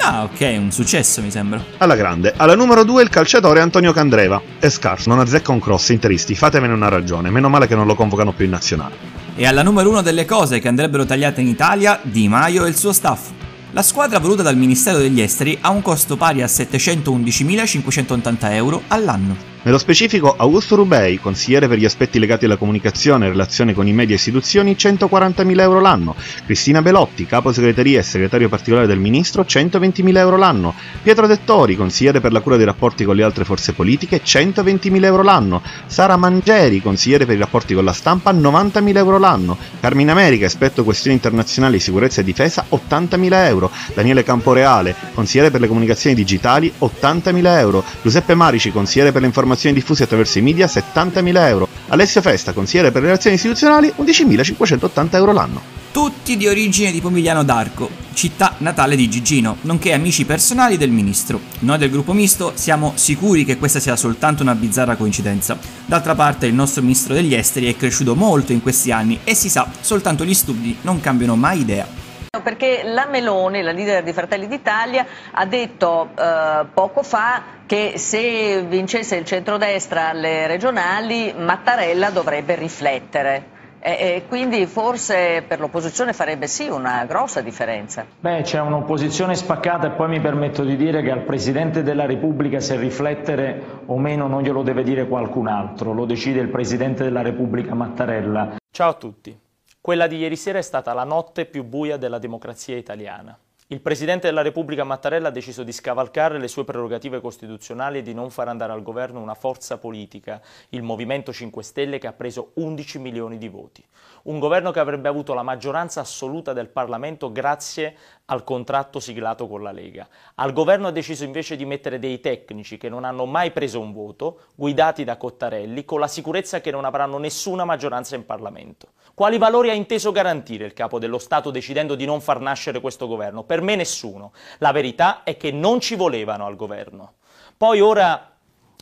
Ah, 0.08 0.22
ok, 0.22 0.54
un 0.60 0.70
successo 0.70 1.20
mi 1.20 1.32
sembra. 1.32 1.60
Alla 1.78 1.96
grande. 1.96 2.32
Alla 2.36 2.54
numero 2.54 2.84
2 2.84 3.02
il 3.02 3.08
calciatore 3.08 3.58
Antonio 3.58 3.92
Candreva. 3.92 4.40
È 4.56 4.68
scarso, 4.68 5.08
non 5.08 5.18
azzecca 5.18 5.50
un 5.50 5.58
cross, 5.58 5.88
interisti, 5.88 6.36
fatemene 6.36 6.72
una 6.72 6.88
ragione. 6.88 7.28
Meno 7.28 7.48
male 7.48 7.66
che 7.66 7.74
non 7.74 7.88
lo 7.88 7.96
convocano 7.96 8.32
più 8.32 8.44
in 8.44 8.52
nazionale. 8.52 8.94
E 9.34 9.44
alla 9.46 9.64
numero 9.64 9.90
1 9.90 10.02
delle 10.02 10.24
cose 10.24 10.60
che 10.60 10.68
andrebbero 10.68 11.04
tagliate 11.04 11.40
in 11.40 11.48
Italia, 11.48 11.98
Di 12.02 12.28
Maio 12.28 12.64
e 12.64 12.68
il 12.68 12.76
suo 12.76 12.92
staff. 12.92 13.30
La 13.72 13.82
squadra 13.82 14.20
voluta 14.20 14.42
dal 14.42 14.56
Ministero 14.56 14.98
degli 14.98 15.20
Esteri 15.20 15.58
ha 15.60 15.70
un 15.70 15.82
costo 15.82 16.16
pari 16.16 16.40
a 16.40 16.46
711.580 16.46 18.52
euro 18.52 18.82
all'anno. 18.86 19.55
Nello 19.66 19.78
specifico, 19.78 20.32
Augusto 20.36 20.76
Rubei, 20.76 21.18
consigliere 21.18 21.66
per 21.66 21.78
gli 21.78 21.84
aspetti 21.84 22.20
legati 22.20 22.44
alla 22.44 22.56
comunicazione 22.56 23.26
e 23.26 23.30
relazione 23.30 23.74
con 23.74 23.88
i 23.88 23.92
media 23.92 24.14
e 24.14 24.18
istituzioni, 24.18 24.76
140.000 24.78 25.58
euro 25.58 25.80
l'anno. 25.80 26.14
Cristina 26.44 26.82
Belotti, 26.82 27.26
capo 27.26 27.52
segreteria 27.52 27.98
e 27.98 28.04
segretario 28.04 28.48
particolare 28.48 28.86
del 28.86 29.00
ministro, 29.00 29.42
120.000 29.42 30.16
euro 30.18 30.36
l'anno. 30.36 30.72
Pietro 31.02 31.26
Dettori, 31.26 31.74
consigliere 31.74 32.20
per 32.20 32.30
la 32.30 32.42
cura 32.42 32.54
dei 32.54 32.64
rapporti 32.64 33.02
con 33.02 33.16
le 33.16 33.24
altre 33.24 33.44
forze 33.44 33.72
politiche, 33.72 34.22
120.000 34.22 35.02
euro 35.02 35.24
l'anno. 35.24 35.60
Sara 35.86 36.16
Mangeri, 36.16 36.80
consigliere 36.80 37.26
per 37.26 37.34
i 37.34 37.40
rapporti 37.40 37.74
con 37.74 37.82
la 37.82 37.92
stampa, 37.92 38.32
90.000 38.32 38.96
euro 38.98 39.18
l'anno. 39.18 39.58
Carmine 39.80 40.12
America, 40.12 40.46
esperto 40.46 40.84
questioni 40.84 41.16
internazionali, 41.16 41.80
sicurezza 41.80 42.20
e 42.20 42.24
difesa, 42.24 42.64
80.000 42.70 43.46
euro. 43.48 43.72
Daniele 43.92 44.22
Camporeale, 44.22 44.94
consigliere 45.12 45.50
per 45.50 45.60
le 45.60 45.66
comunicazioni 45.66 46.14
digitali, 46.14 46.72
80.000 46.78 47.58
euro. 47.58 47.82
Giuseppe 48.00 48.36
Marici, 48.36 48.70
consigliere 48.70 49.10
per 49.10 49.22
le 49.22 49.26
informazioni 49.26 49.54
informazioni 49.56 49.74
diffuse 49.74 50.04
attraverso 50.04 50.38
i 50.38 50.42
media 50.42 50.66
70.000 50.66 51.48
euro. 51.48 51.68
Alessio 51.88 52.20
Festa, 52.20 52.52
consigliere 52.52 52.92
per 52.92 53.00
le 53.00 53.08
relazioni 53.08 53.36
istituzionali, 53.36 53.92
11.580 53.96 55.14
euro 55.16 55.32
l'anno. 55.32 55.62
Tutti 55.90 56.36
di 56.36 56.46
origine 56.46 56.92
di 56.92 57.00
Pomigliano 57.00 57.42
d'Arco, 57.42 57.88
città 58.12 58.54
natale 58.58 58.96
di 58.96 59.08
Gigino, 59.08 59.56
nonché 59.62 59.94
amici 59.94 60.26
personali 60.26 60.76
del 60.76 60.90
ministro. 60.90 61.40
Noi 61.60 61.78
del 61.78 61.90
gruppo 61.90 62.12
misto 62.12 62.52
siamo 62.54 62.92
sicuri 62.96 63.46
che 63.46 63.56
questa 63.56 63.80
sia 63.80 63.96
soltanto 63.96 64.42
una 64.42 64.54
bizzarra 64.54 64.96
coincidenza. 64.96 65.58
D'altra 65.86 66.14
parte 66.14 66.46
il 66.46 66.54
nostro 66.54 66.82
ministro 66.82 67.14
degli 67.14 67.34
esteri 67.34 67.72
è 67.72 67.76
cresciuto 67.76 68.14
molto 68.14 68.52
in 68.52 68.60
questi 68.60 68.92
anni 68.92 69.20
e 69.24 69.34
si 69.34 69.48
sa, 69.48 69.70
soltanto 69.80 70.24
gli 70.24 70.34
studi 70.34 70.76
non 70.82 71.00
cambiano 71.00 71.34
mai 71.34 71.60
idea. 71.60 72.05
Perché 72.42 72.82
la 72.84 73.06
Meloni, 73.06 73.62
la 73.62 73.72
leader 73.72 74.02
di 74.02 74.12
Fratelli 74.12 74.46
d'Italia, 74.46 75.06
ha 75.32 75.44
detto 75.46 76.10
eh, 76.16 76.66
poco 76.72 77.02
fa 77.02 77.42
che 77.66 77.94
se 77.96 78.62
vincesse 78.62 79.16
il 79.16 79.24
centrodestra 79.24 80.10
alle 80.10 80.46
regionali 80.46 81.34
Mattarella 81.36 82.10
dovrebbe 82.10 82.54
riflettere. 82.54 83.54
E, 83.78 84.24
quindi 84.26 84.66
forse 84.66 85.44
per 85.46 85.60
l'opposizione 85.60 86.12
farebbe 86.12 86.48
sì 86.48 86.68
una 86.68 87.04
grossa 87.06 87.40
differenza. 87.40 88.04
Beh, 88.18 88.42
c'è 88.42 88.60
un'opposizione 88.60 89.36
spaccata 89.36 89.86
e 89.86 89.90
poi 89.90 90.08
mi 90.08 90.20
permetto 90.20 90.64
di 90.64 90.76
dire 90.76 91.02
che 91.02 91.12
al 91.12 91.22
Presidente 91.22 91.84
della 91.84 92.04
Repubblica 92.04 92.58
se 92.58 92.76
riflettere 92.76 93.82
o 93.86 93.96
meno 93.96 94.26
non 94.26 94.42
glielo 94.42 94.62
deve 94.62 94.82
dire 94.82 95.06
qualcun 95.06 95.46
altro, 95.46 95.92
lo 95.92 96.04
decide 96.04 96.40
il 96.40 96.48
Presidente 96.48 97.04
della 97.04 97.22
Repubblica 97.22 97.74
Mattarella. 97.74 98.56
Ciao 98.72 98.90
a 98.90 98.94
tutti. 98.94 99.38
Quella 99.86 100.08
di 100.08 100.16
ieri 100.16 100.34
sera 100.34 100.58
è 100.58 100.62
stata 100.62 100.92
la 100.94 101.04
notte 101.04 101.46
più 101.46 101.62
buia 101.62 101.96
della 101.96 102.18
democrazia 102.18 102.76
italiana. 102.76 103.38
Il 103.68 103.80
Presidente 103.80 104.26
della 104.26 104.42
Repubblica 104.42 104.82
Mattarella 104.82 105.28
ha 105.28 105.30
deciso 105.30 105.62
di 105.62 105.70
scavalcare 105.70 106.40
le 106.40 106.48
sue 106.48 106.64
prerogative 106.64 107.20
costituzionali 107.20 107.98
e 107.98 108.02
di 108.02 108.12
non 108.12 108.30
far 108.30 108.48
andare 108.48 108.72
al 108.72 108.82
governo 108.82 109.20
una 109.20 109.34
forza 109.34 109.78
politica, 109.78 110.40
il 110.70 110.82
Movimento 110.82 111.32
5 111.32 111.62
Stelle, 111.62 111.98
che 111.98 112.08
ha 112.08 112.12
preso 112.12 112.50
11 112.54 112.98
milioni 112.98 113.38
di 113.38 113.48
voti. 113.48 113.84
Un 114.24 114.40
governo 114.40 114.72
che 114.72 114.80
avrebbe 114.80 115.06
avuto 115.06 115.34
la 115.34 115.44
maggioranza 115.44 116.00
assoluta 116.00 116.52
del 116.52 116.68
Parlamento 116.68 117.30
grazie 117.30 117.96
al 118.24 118.42
contratto 118.42 118.98
siglato 118.98 119.46
con 119.46 119.62
la 119.62 119.70
Lega. 119.70 120.08
Al 120.34 120.52
governo 120.52 120.88
ha 120.88 120.92
deciso 120.92 121.22
invece 121.22 121.54
di 121.54 121.64
mettere 121.64 122.00
dei 122.00 122.18
tecnici 122.18 122.76
che 122.76 122.88
non 122.88 123.04
hanno 123.04 123.24
mai 123.24 123.52
preso 123.52 123.78
un 123.78 123.92
voto, 123.92 124.40
guidati 124.56 125.04
da 125.04 125.16
Cottarelli, 125.16 125.84
con 125.84 126.00
la 126.00 126.08
sicurezza 126.08 126.60
che 126.60 126.72
non 126.72 126.84
avranno 126.84 127.18
nessuna 127.18 127.64
maggioranza 127.64 128.16
in 128.16 128.26
Parlamento. 128.26 128.88
Quali 129.16 129.38
valori 129.38 129.70
ha 129.70 129.72
inteso 129.72 130.12
garantire 130.12 130.66
il 130.66 130.74
capo 130.74 130.98
dello 130.98 131.16
Stato 131.16 131.50
decidendo 131.50 131.94
di 131.94 132.04
non 132.04 132.20
far 132.20 132.38
nascere 132.38 132.82
questo 132.82 133.06
governo? 133.06 133.44
Per 133.44 133.62
me 133.62 133.74
nessuno. 133.74 134.32
La 134.58 134.72
verità 134.72 135.22
è 135.22 135.38
che 135.38 135.50
non 135.50 135.80
ci 135.80 135.94
volevano 135.94 136.44
al 136.44 136.54
governo. 136.54 137.14
Poi 137.56 137.80
ora 137.80 138.32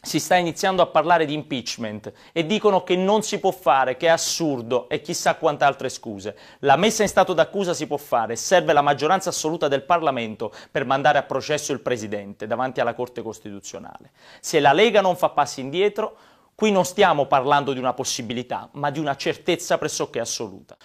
si 0.02 0.18
sta 0.18 0.34
iniziando 0.34 0.82
a 0.82 0.86
parlare 0.86 1.24
di 1.24 1.34
impeachment 1.34 2.12
e 2.32 2.46
dicono 2.46 2.82
che 2.82 2.96
non 2.96 3.22
si 3.22 3.38
può 3.38 3.52
fare, 3.52 3.96
che 3.96 4.06
è 4.06 4.10
assurdo 4.10 4.88
e 4.88 5.02
chissà 5.02 5.36
quante 5.36 5.62
altre 5.62 5.88
scuse. 5.88 6.36
La 6.58 6.74
messa 6.74 7.02
in 7.02 7.08
stato 7.08 7.32
d'accusa 7.32 7.72
si 7.72 7.86
può 7.86 7.96
fare, 7.96 8.34
serve 8.34 8.72
la 8.72 8.82
maggioranza 8.82 9.28
assoluta 9.28 9.68
del 9.68 9.84
Parlamento 9.84 10.52
per 10.68 10.84
mandare 10.84 11.18
a 11.18 11.22
processo 11.22 11.70
il 11.70 11.78
Presidente 11.78 12.48
davanti 12.48 12.80
alla 12.80 12.94
Corte 12.94 13.22
Costituzionale. 13.22 14.10
Se 14.40 14.58
la 14.58 14.72
Lega 14.72 15.00
non 15.00 15.14
fa 15.14 15.28
passi 15.28 15.60
indietro, 15.60 16.16
Qui 16.56 16.70
non 16.70 16.84
stiamo 16.84 17.26
parlando 17.26 17.72
di 17.72 17.80
una 17.80 17.94
possibilità, 17.94 18.68
ma 18.74 18.90
di 18.90 19.00
una 19.00 19.16
certezza 19.16 19.76
pressoché 19.76 20.20
assoluta. 20.20 20.76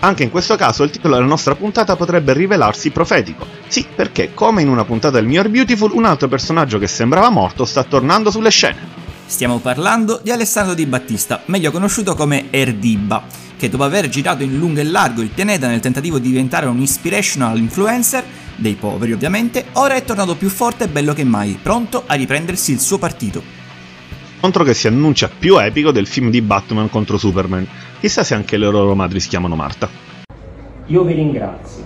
Anche 0.00 0.24
in 0.24 0.30
questo 0.30 0.56
caso 0.56 0.82
il 0.82 0.90
titolo 0.90 1.14
della 1.14 1.26
nostra 1.26 1.54
puntata 1.54 1.94
potrebbe 1.94 2.32
rivelarsi 2.32 2.90
profetico. 2.90 3.46
Sì, 3.68 3.86
perché 3.94 4.34
come 4.34 4.62
in 4.62 4.68
una 4.68 4.84
puntata 4.84 5.18
del 5.18 5.26
Miglior 5.26 5.48
Beautiful, 5.48 5.92
un 5.92 6.04
altro 6.04 6.26
personaggio 6.26 6.78
che 6.78 6.88
sembrava 6.88 7.30
morto 7.30 7.64
sta 7.64 7.84
tornando 7.84 8.32
sulle 8.32 8.50
scene. 8.50 9.06
Stiamo 9.24 9.58
parlando 9.58 10.18
di 10.20 10.32
Alessandro 10.32 10.74
Di 10.74 10.86
Battista, 10.86 11.42
meglio 11.44 11.70
conosciuto 11.70 12.16
come 12.16 12.48
Erdiba, 12.50 13.22
che 13.56 13.68
dopo 13.68 13.84
aver 13.84 14.08
girato 14.08 14.42
in 14.42 14.58
lungo 14.58 14.80
e 14.80 14.84
largo 14.84 15.22
il 15.22 15.30
pianeta 15.30 15.68
nel 15.68 15.78
tentativo 15.78 16.18
di 16.18 16.28
diventare 16.28 16.66
un 16.66 16.80
inspirational 16.80 17.56
influencer, 17.56 18.24
dei 18.56 18.74
poveri 18.74 19.12
ovviamente, 19.12 19.66
ora 19.74 19.94
è 19.94 20.02
tornato 20.02 20.34
più 20.34 20.48
forte 20.48 20.84
e 20.84 20.88
bello 20.88 21.12
che 21.12 21.22
mai, 21.22 21.56
pronto 21.62 22.02
a 22.04 22.14
riprendersi 22.14 22.72
il 22.72 22.80
suo 22.80 22.98
partito 22.98 23.57
scontro 24.38 24.62
che 24.62 24.72
si 24.72 24.86
annuncia 24.86 25.28
più 25.36 25.58
epico 25.58 25.90
del 25.90 26.06
film 26.06 26.30
di 26.30 26.40
Batman 26.40 26.88
contro 26.88 27.18
Superman. 27.18 27.66
Chissà 27.98 28.22
se 28.22 28.36
anche 28.36 28.56
le 28.56 28.70
loro 28.70 28.94
madri 28.94 29.18
si 29.18 29.28
chiamano 29.28 29.56
Marta. 29.56 29.88
Io 30.86 31.02
vi 31.02 31.14
ringrazio. 31.14 31.84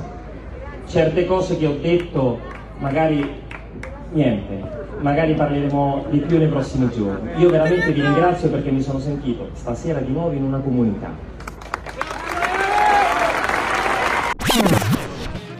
Certe 0.87 1.25
cose 1.25 1.57
che 1.57 1.67
ho 1.67 1.79
detto, 1.81 2.39
magari 2.79 3.27
niente, 4.13 4.63
magari 5.01 5.33
parleremo 5.33 6.09
di 6.11 6.19
più 6.19 6.37
nei 6.37 6.49
prossimi 6.49 6.91
giorni. 6.95 7.41
Io 7.41 7.49
veramente 7.49 7.91
vi 7.91 8.03
ringrazio 8.03 8.51
perché 8.51 8.71
mi 8.71 8.83
sono 8.83 8.99
sentito 8.99 9.49
stasera 9.55 10.01
di 10.01 10.13
nuovo 10.13 10.33
in 10.33 10.43
una 10.43 10.59
comunità. 10.59 11.32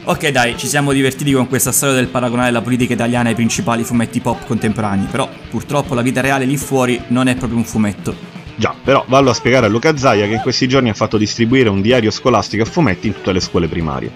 Ok 0.05 0.27
dai, 0.31 0.57
ci 0.57 0.67
siamo 0.67 0.91
divertiti 0.91 1.31
con 1.31 1.47
questa 1.47 1.71
storia 1.71 1.95
del 1.95 2.07
paragonare 2.07 2.51
la 2.51 2.61
politica 2.61 2.91
italiana 2.91 3.29
ai 3.29 3.35
principali 3.35 3.85
fumetti 3.85 4.19
pop 4.19 4.45
contemporanei, 4.45 5.07
però 5.09 5.29
purtroppo 5.49 5.93
la 5.93 6.01
vita 6.01 6.19
reale 6.19 6.43
lì 6.43 6.57
fuori 6.57 7.01
non 7.07 7.27
è 7.27 7.35
proprio 7.35 7.57
un 7.57 7.63
fumetto. 7.63 8.13
Già, 8.57 8.75
però 8.83 9.05
vallo 9.07 9.29
a 9.29 9.33
spiegare 9.33 9.67
a 9.67 9.69
Luca 9.69 9.95
Zaia 9.95 10.27
che 10.27 10.33
in 10.33 10.41
questi 10.41 10.67
giorni 10.67 10.89
ha 10.89 10.93
fatto 10.93 11.17
distribuire 11.17 11.69
un 11.69 11.81
diario 11.81 12.11
scolastico 12.11 12.63
a 12.63 12.65
fumetti 12.65 13.07
in 13.07 13.13
tutte 13.13 13.31
le 13.31 13.39
scuole 13.39 13.69
primarie. 13.69 14.11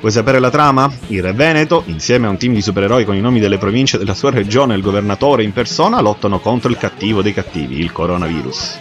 Vuoi 0.00 0.10
sapere 0.10 0.38
la 0.38 0.50
trama? 0.50 0.90
Il 1.08 1.22
Re 1.22 1.34
Veneto, 1.34 1.82
insieme 1.84 2.26
a 2.26 2.30
un 2.30 2.38
team 2.38 2.54
di 2.54 2.62
supereroi 2.62 3.04
con 3.04 3.14
i 3.14 3.20
nomi 3.20 3.38
delle 3.38 3.58
province 3.58 3.98
della 3.98 4.14
sua 4.14 4.30
regione 4.30 4.72
e 4.72 4.78
il 4.78 4.82
governatore 4.82 5.42
in 5.42 5.52
persona, 5.52 6.00
lottano 6.00 6.40
contro 6.40 6.70
il 6.70 6.78
cattivo 6.78 7.20
dei 7.20 7.34
cattivi, 7.34 7.78
il 7.78 7.92
coronavirus. 7.92 8.78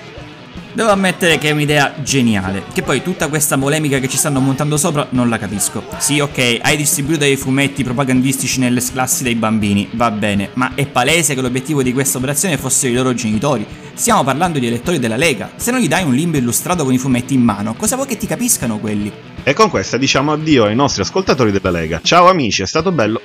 Devo 0.76 0.90
ammettere 0.90 1.38
che 1.38 1.48
è 1.48 1.52
un'idea 1.52 1.94
geniale, 2.04 2.66
che 2.74 2.82
poi 2.82 3.02
tutta 3.02 3.30
questa 3.30 3.58
polemica 3.58 4.00
che 4.00 4.10
ci 4.10 4.18
stanno 4.18 4.42
montando 4.42 4.76
sopra 4.76 5.08
non 5.12 5.30
la 5.30 5.38
capisco. 5.38 5.82
Sì, 6.00 6.20
ok, 6.20 6.60
hai 6.62 6.76
distribuito 6.76 7.22
dei 7.22 7.38
fumetti 7.38 7.82
propagandistici 7.82 8.60
nelle 8.60 8.82
classi 8.82 9.24
dei 9.24 9.36
bambini, 9.36 9.88
va 9.94 10.12
bene, 10.12 10.50
ma 10.56 10.76
è 10.76 10.86
palese 10.86 11.34
che 11.34 11.40
l'obiettivo 11.40 11.82
di 11.82 11.94
questa 11.94 12.18
operazione 12.18 12.58
fossero 12.58 12.92
i 12.92 12.96
loro 12.98 13.14
genitori. 13.14 13.66
Stiamo 13.94 14.26
parlando 14.26 14.60
di 14.60 14.68
elettori 14.68 15.00
della 15.00 15.16
Lega. 15.16 15.52
Se 15.56 15.72
non 15.72 15.80
gli 15.80 15.88
dai 15.88 16.04
un 16.04 16.14
limbo 16.14 16.36
illustrato 16.36 16.84
con 16.84 16.92
i 16.92 16.98
fumetti 16.98 17.34
in 17.34 17.42
mano, 17.42 17.74
cosa 17.76 17.96
vuoi 17.96 18.10
che 18.10 18.18
ti 18.18 18.28
capiscano 18.28 18.78
quelli? 18.78 19.10
E 19.44 19.54
con 19.54 19.70
questa 19.70 19.96
diciamo 19.96 20.34
addio 20.34 20.66
ai 20.66 20.76
nostri 20.76 21.04
ascoltatori 21.04 21.52
della 21.52 21.72
Lega. 21.72 22.02
Ciao 22.04 22.28
amici, 22.28 22.64
è 22.64 22.68
stato 22.68 22.92
bello. 22.92 23.22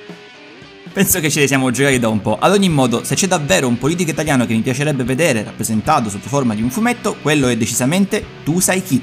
Penso 0.93 1.21
che 1.21 1.29
ce 1.29 1.39
li 1.39 1.47
siamo 1.47 1.71
giocati 1.71 1.99
da 1.99 2.09
un 2.09 2.21
po'. 2.21 2.37
Ad 2.37 2.51
ogni 2.51 2.67
modo, 2.67 3.05
se 3.05 3.15
c'è 3.15 3.25
davvero 3.25 3.65
un 3.65 3.77
politico 3.77 4.11
italiano 4.11 4.45
che 4.45 4.53
mi 4.53 4.59
piacerebbe 4.59 5.05
vedere 5.05 5.41
rappresentato 5.41 6.09
sotto 6.09 6.27
forma 6.27 6.53
di 6.53 6.61
un 6.61 6.69
fumetto, 6.69 7.15
quello 7.21 7.47
è 7.47 7.55
decisamente 7.55 8.25
Tu 8.43 8.59
sai 8.59 8.83
chi. 8.83 9.01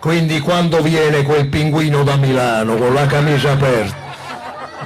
Quindi 0.00 0.40
quando 0.40 0.82
viene 0.82 1.22
quel 1.22 1.48
pinguino 1.48 2.02
da 2.02 2.16
Milano 2.16 2.74
con 2.74 2.92
la 2.92 3.06
camicia 3.06 3.52
aperta, 3.52 3.96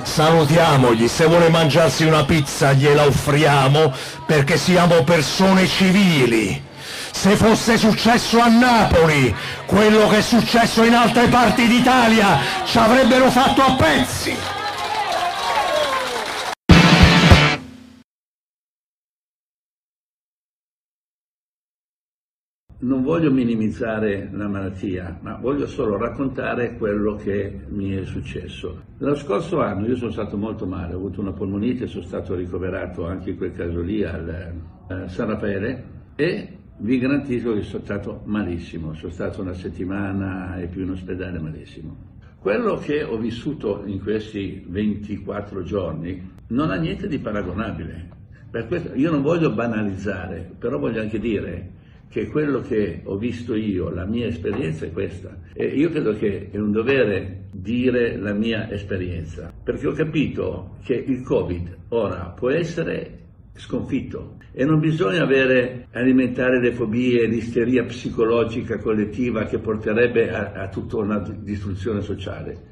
salutiamogli, 0.03 1.09
se 1.09 1.25
vuole 1.25 1.49
mangiarsi 1.49 2.05
una 2.05 2.25
pizza 2.25 2.75
gliela 2.75 3.07
offriamo 3.07 3.91
perché 4.27 4.59
siamo 4.59 5.05
persone 5.05 5.67
civili. 5.67 6.63
Se 7.11 7.35
fosse 7.35 7.79
successo 7.79 8.41
a 8.41 8.49
Napoli, 8.49 9.35
quello 9.65 10.07
che 10.09 10.19
è 10.19 10.23
successo 10.23 10.83
in 10.85 10.93
altre 10.93 11.29
parti 11.29 11.67
d'Italia, 11.67 12.39
ci 12.67 12.77
avrebbero 12.77 13.31
fatto 13.31 13.63
a 13.63 13.73
pezzi. 13.73 14.62
Non 22.83 23.03
voglio 23.03 23.31
minimizzare 23.31 24.29
la 24.33 24.49
malattia, 24.49 25.19
ma 25.21 25.37
voglio 25.37 25.67
solo 25.67 25.97
raccontare 25.97 26.77
quello 26.77 27.15
che 27.15 27.61
mi 27.69 27.93
è 27.93 28.05
successo. 28.05 28.83
Lo 28.99 29.15
scorso 29.15 29.61
anno 29.61 29.87
io 29.87 29.97
sono 29.97 30.11
stato 30.11 30.37
molto 30.37 30.67
male, 30.67 30.95
ho 30.95 30.97
avuto 30.97 31.21
una 31.21 31.33
polmonite, 31.33 31.87
sono 31.87 32.05
stato 32.05 32.35
ricoverato 32.35 33.07
anche 33.07 33.31
in 33.31 33.37
quel 33.37 33.53
caso 33.53 33.81
lì 33.81 34.03
al, 34.03 34.53
a 34.89 35.09
San 35.09 35.29
Raffaele 35.29 35.85
e 36.17 36.57
vi 36.79 36.99
garantisco 36.99 37.55
che 37.55 37.63
sono 37.63 37.85
stato 37.85 38.23
malissimo, 38.25 38.95
sono 38.95 39.13
stato 39.13 39.43
una 39.43 39.55
settimana 39.55 40.57
e 40.57 40.67
più 40.67 40.83
in 40.83 40.91
ospedale 40.91 41.39
malissimo. 41.39 42.11
Quello 42.41 42.79
che 42.79 43.05
ho 43.05 43.17
vissuto 43.17 43.83
in 43.87 44.01
questi 44.01 44.65
24 44.67 45.63
giorni 45.63 46.31
non 46.49 46.71
ha 46.71 46.75
niente 46.75 47.07
di 47.07 47.21
paragonabile. 47.21 48.09
Per 48.51 48.67
questo 48.67 48.93
io 48.95 49.13
non 49.13 49.23
voglio 49.23 49.53
banalizzare, 49.53 50.51
però 50.59 50.81
voglio 50.81 51.01
anche 51.01 51.21
dire 51.21 51.81
che 52.13 52.27
quello 52.27 52.61
che 52.61 53.01
ho 53.05 53.17
visto 53.17 53.55
io, 53.55 53.89
la 53.89 54.05
mia 54.05 54.27
esperienza 54.27 54.85
è 54.85 54.93
questa. 54.93 55.35
E 55.55 55.65
io 55.65 55.89
credo 55.89 56.15
che 56.15 56.51
è 56.53 56.59
un 56.59 56.71
dovere 56.71 57.45
dire 57.51 58.19
la 58.19 58.35
mia 58.35 58.71
esperienza, 58.71 59.51
perché 59.65 59.87
ho 59.87 59.93
capito 59.93 60.77
che 60.85 60.93
il 60.93 61.23
Covid 61.23 61.75
ora 61.89 62.35
può 62.37 62.51
essere 62.51 63.21
sconfitto 63.55 64.37
e 64.53 64.67
non 64.67 64.79
bisogna 64.79 65.23
avere, 65.23 65.87
alimentare 65.93 66.61
le 66.61 66.73
fobie, 66.73 67.27
l'isteria 67.27 67.85
psicologica 67.85 68.79
collettiva 68.79 69.47
che 69.47 69.59
porterebbe 69.59 70.31
a, 70.31 70.53
a 70.53 70.69
tutta 70.69 70.99
una 70.99 71.19
distruzione 71.19 72.03
sociale 72.03 72.72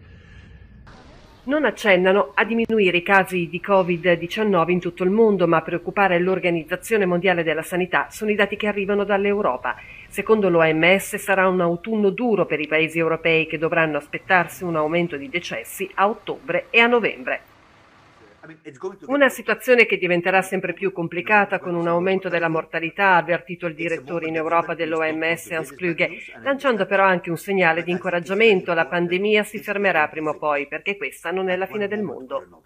non 1.44 1.64
accennano 1.64 2.32
a 2.34 2.44
diminuire 2.44 2.98
i 2.98 3.02
casi 3.02 3.48
di 3.48 3.62
Covid-19 3.64 4.70
in 4.70 4.80
tutto 4.80 5.04
il 5.04 5.10
mondo, 5.10 5.46
ma 5.46 5.58
a 5.58 5.62
preoccupare 5.62 6.18
l'Organizzazione 6.18 7.06
Mondiale 7.06 7.42
della 7.42 7.62
Sanità 7.62 8.08
sono 8.10 8.30
i 8.30 8.34
dati 8.34 8.56
che 8.56 8.66
arrivano 8.66 9.04
dall'Europa. 9.04 9.76
Secondo 10.08 10.48
l'OMS 10.50 11.16
sarà 11.16 11.48
un 11.48 11.60
autunno 11.60 12.10
duro 12.10 12.46
per 12.46 12.60
i 12.60 12.66
paesi 12.66 12.98
europei 12.98 13.46
che 13.46 13.58
dovranno 13.58 13.96
aspettarsi 13.96 14.64
un 14.64 14.76
aumento 14.76 15.16
di 15.16 15.28
decessi 15.28 15.88
a 15.94 16.08
ottobre 16.08 16.66
e 16.70 16.80
a 16.80 16.86
novembre. 16.86 17.49
Una 19.06 19.28
situazione 19.28 19.86
che 19.86 19.96
diventerà 19.96 20.42
sempre 20.42 20.72
più 20.72 20.92
complicata 20.92 21.58
con 21.58 21.74
un 21.74 21.86
aumento 21.86 22.28
della 22.28 22.48
mortalità, 22.48 23.12
ha 23.12 23.16
avvertito 23.16 23.66
il 23.66 23.74
direttore 23.74 24.28
in 24.28 24.36
Europa 24.36 24.74
dell'OMS 24.74 25.50
Hans 25.50 25.74
Kluge, 25.74 26.10
lanciando 26.42 26.86
però 26.86 27.04
anche 27.04 27.30
un 27.30 27.36
segnale 27.36 27.82
di 27.82 27.90
incoraggiamento. 27.90 28.74
La 28.74 28.86
pandemia 28.86 29.42
si 29.42 29.58
fermerà 29.58 30.08
prima 30.08 30.30
o 30.30 30.38
poi, 30.38 30.66
perché 30.66 30.96
questa 30.96 31.30
non 31.30 31.48
è 31.48 31.56
la 31.56 31.66
fine 31.66 31.88
del 31.88 32.02
mondo. 32.02 32.62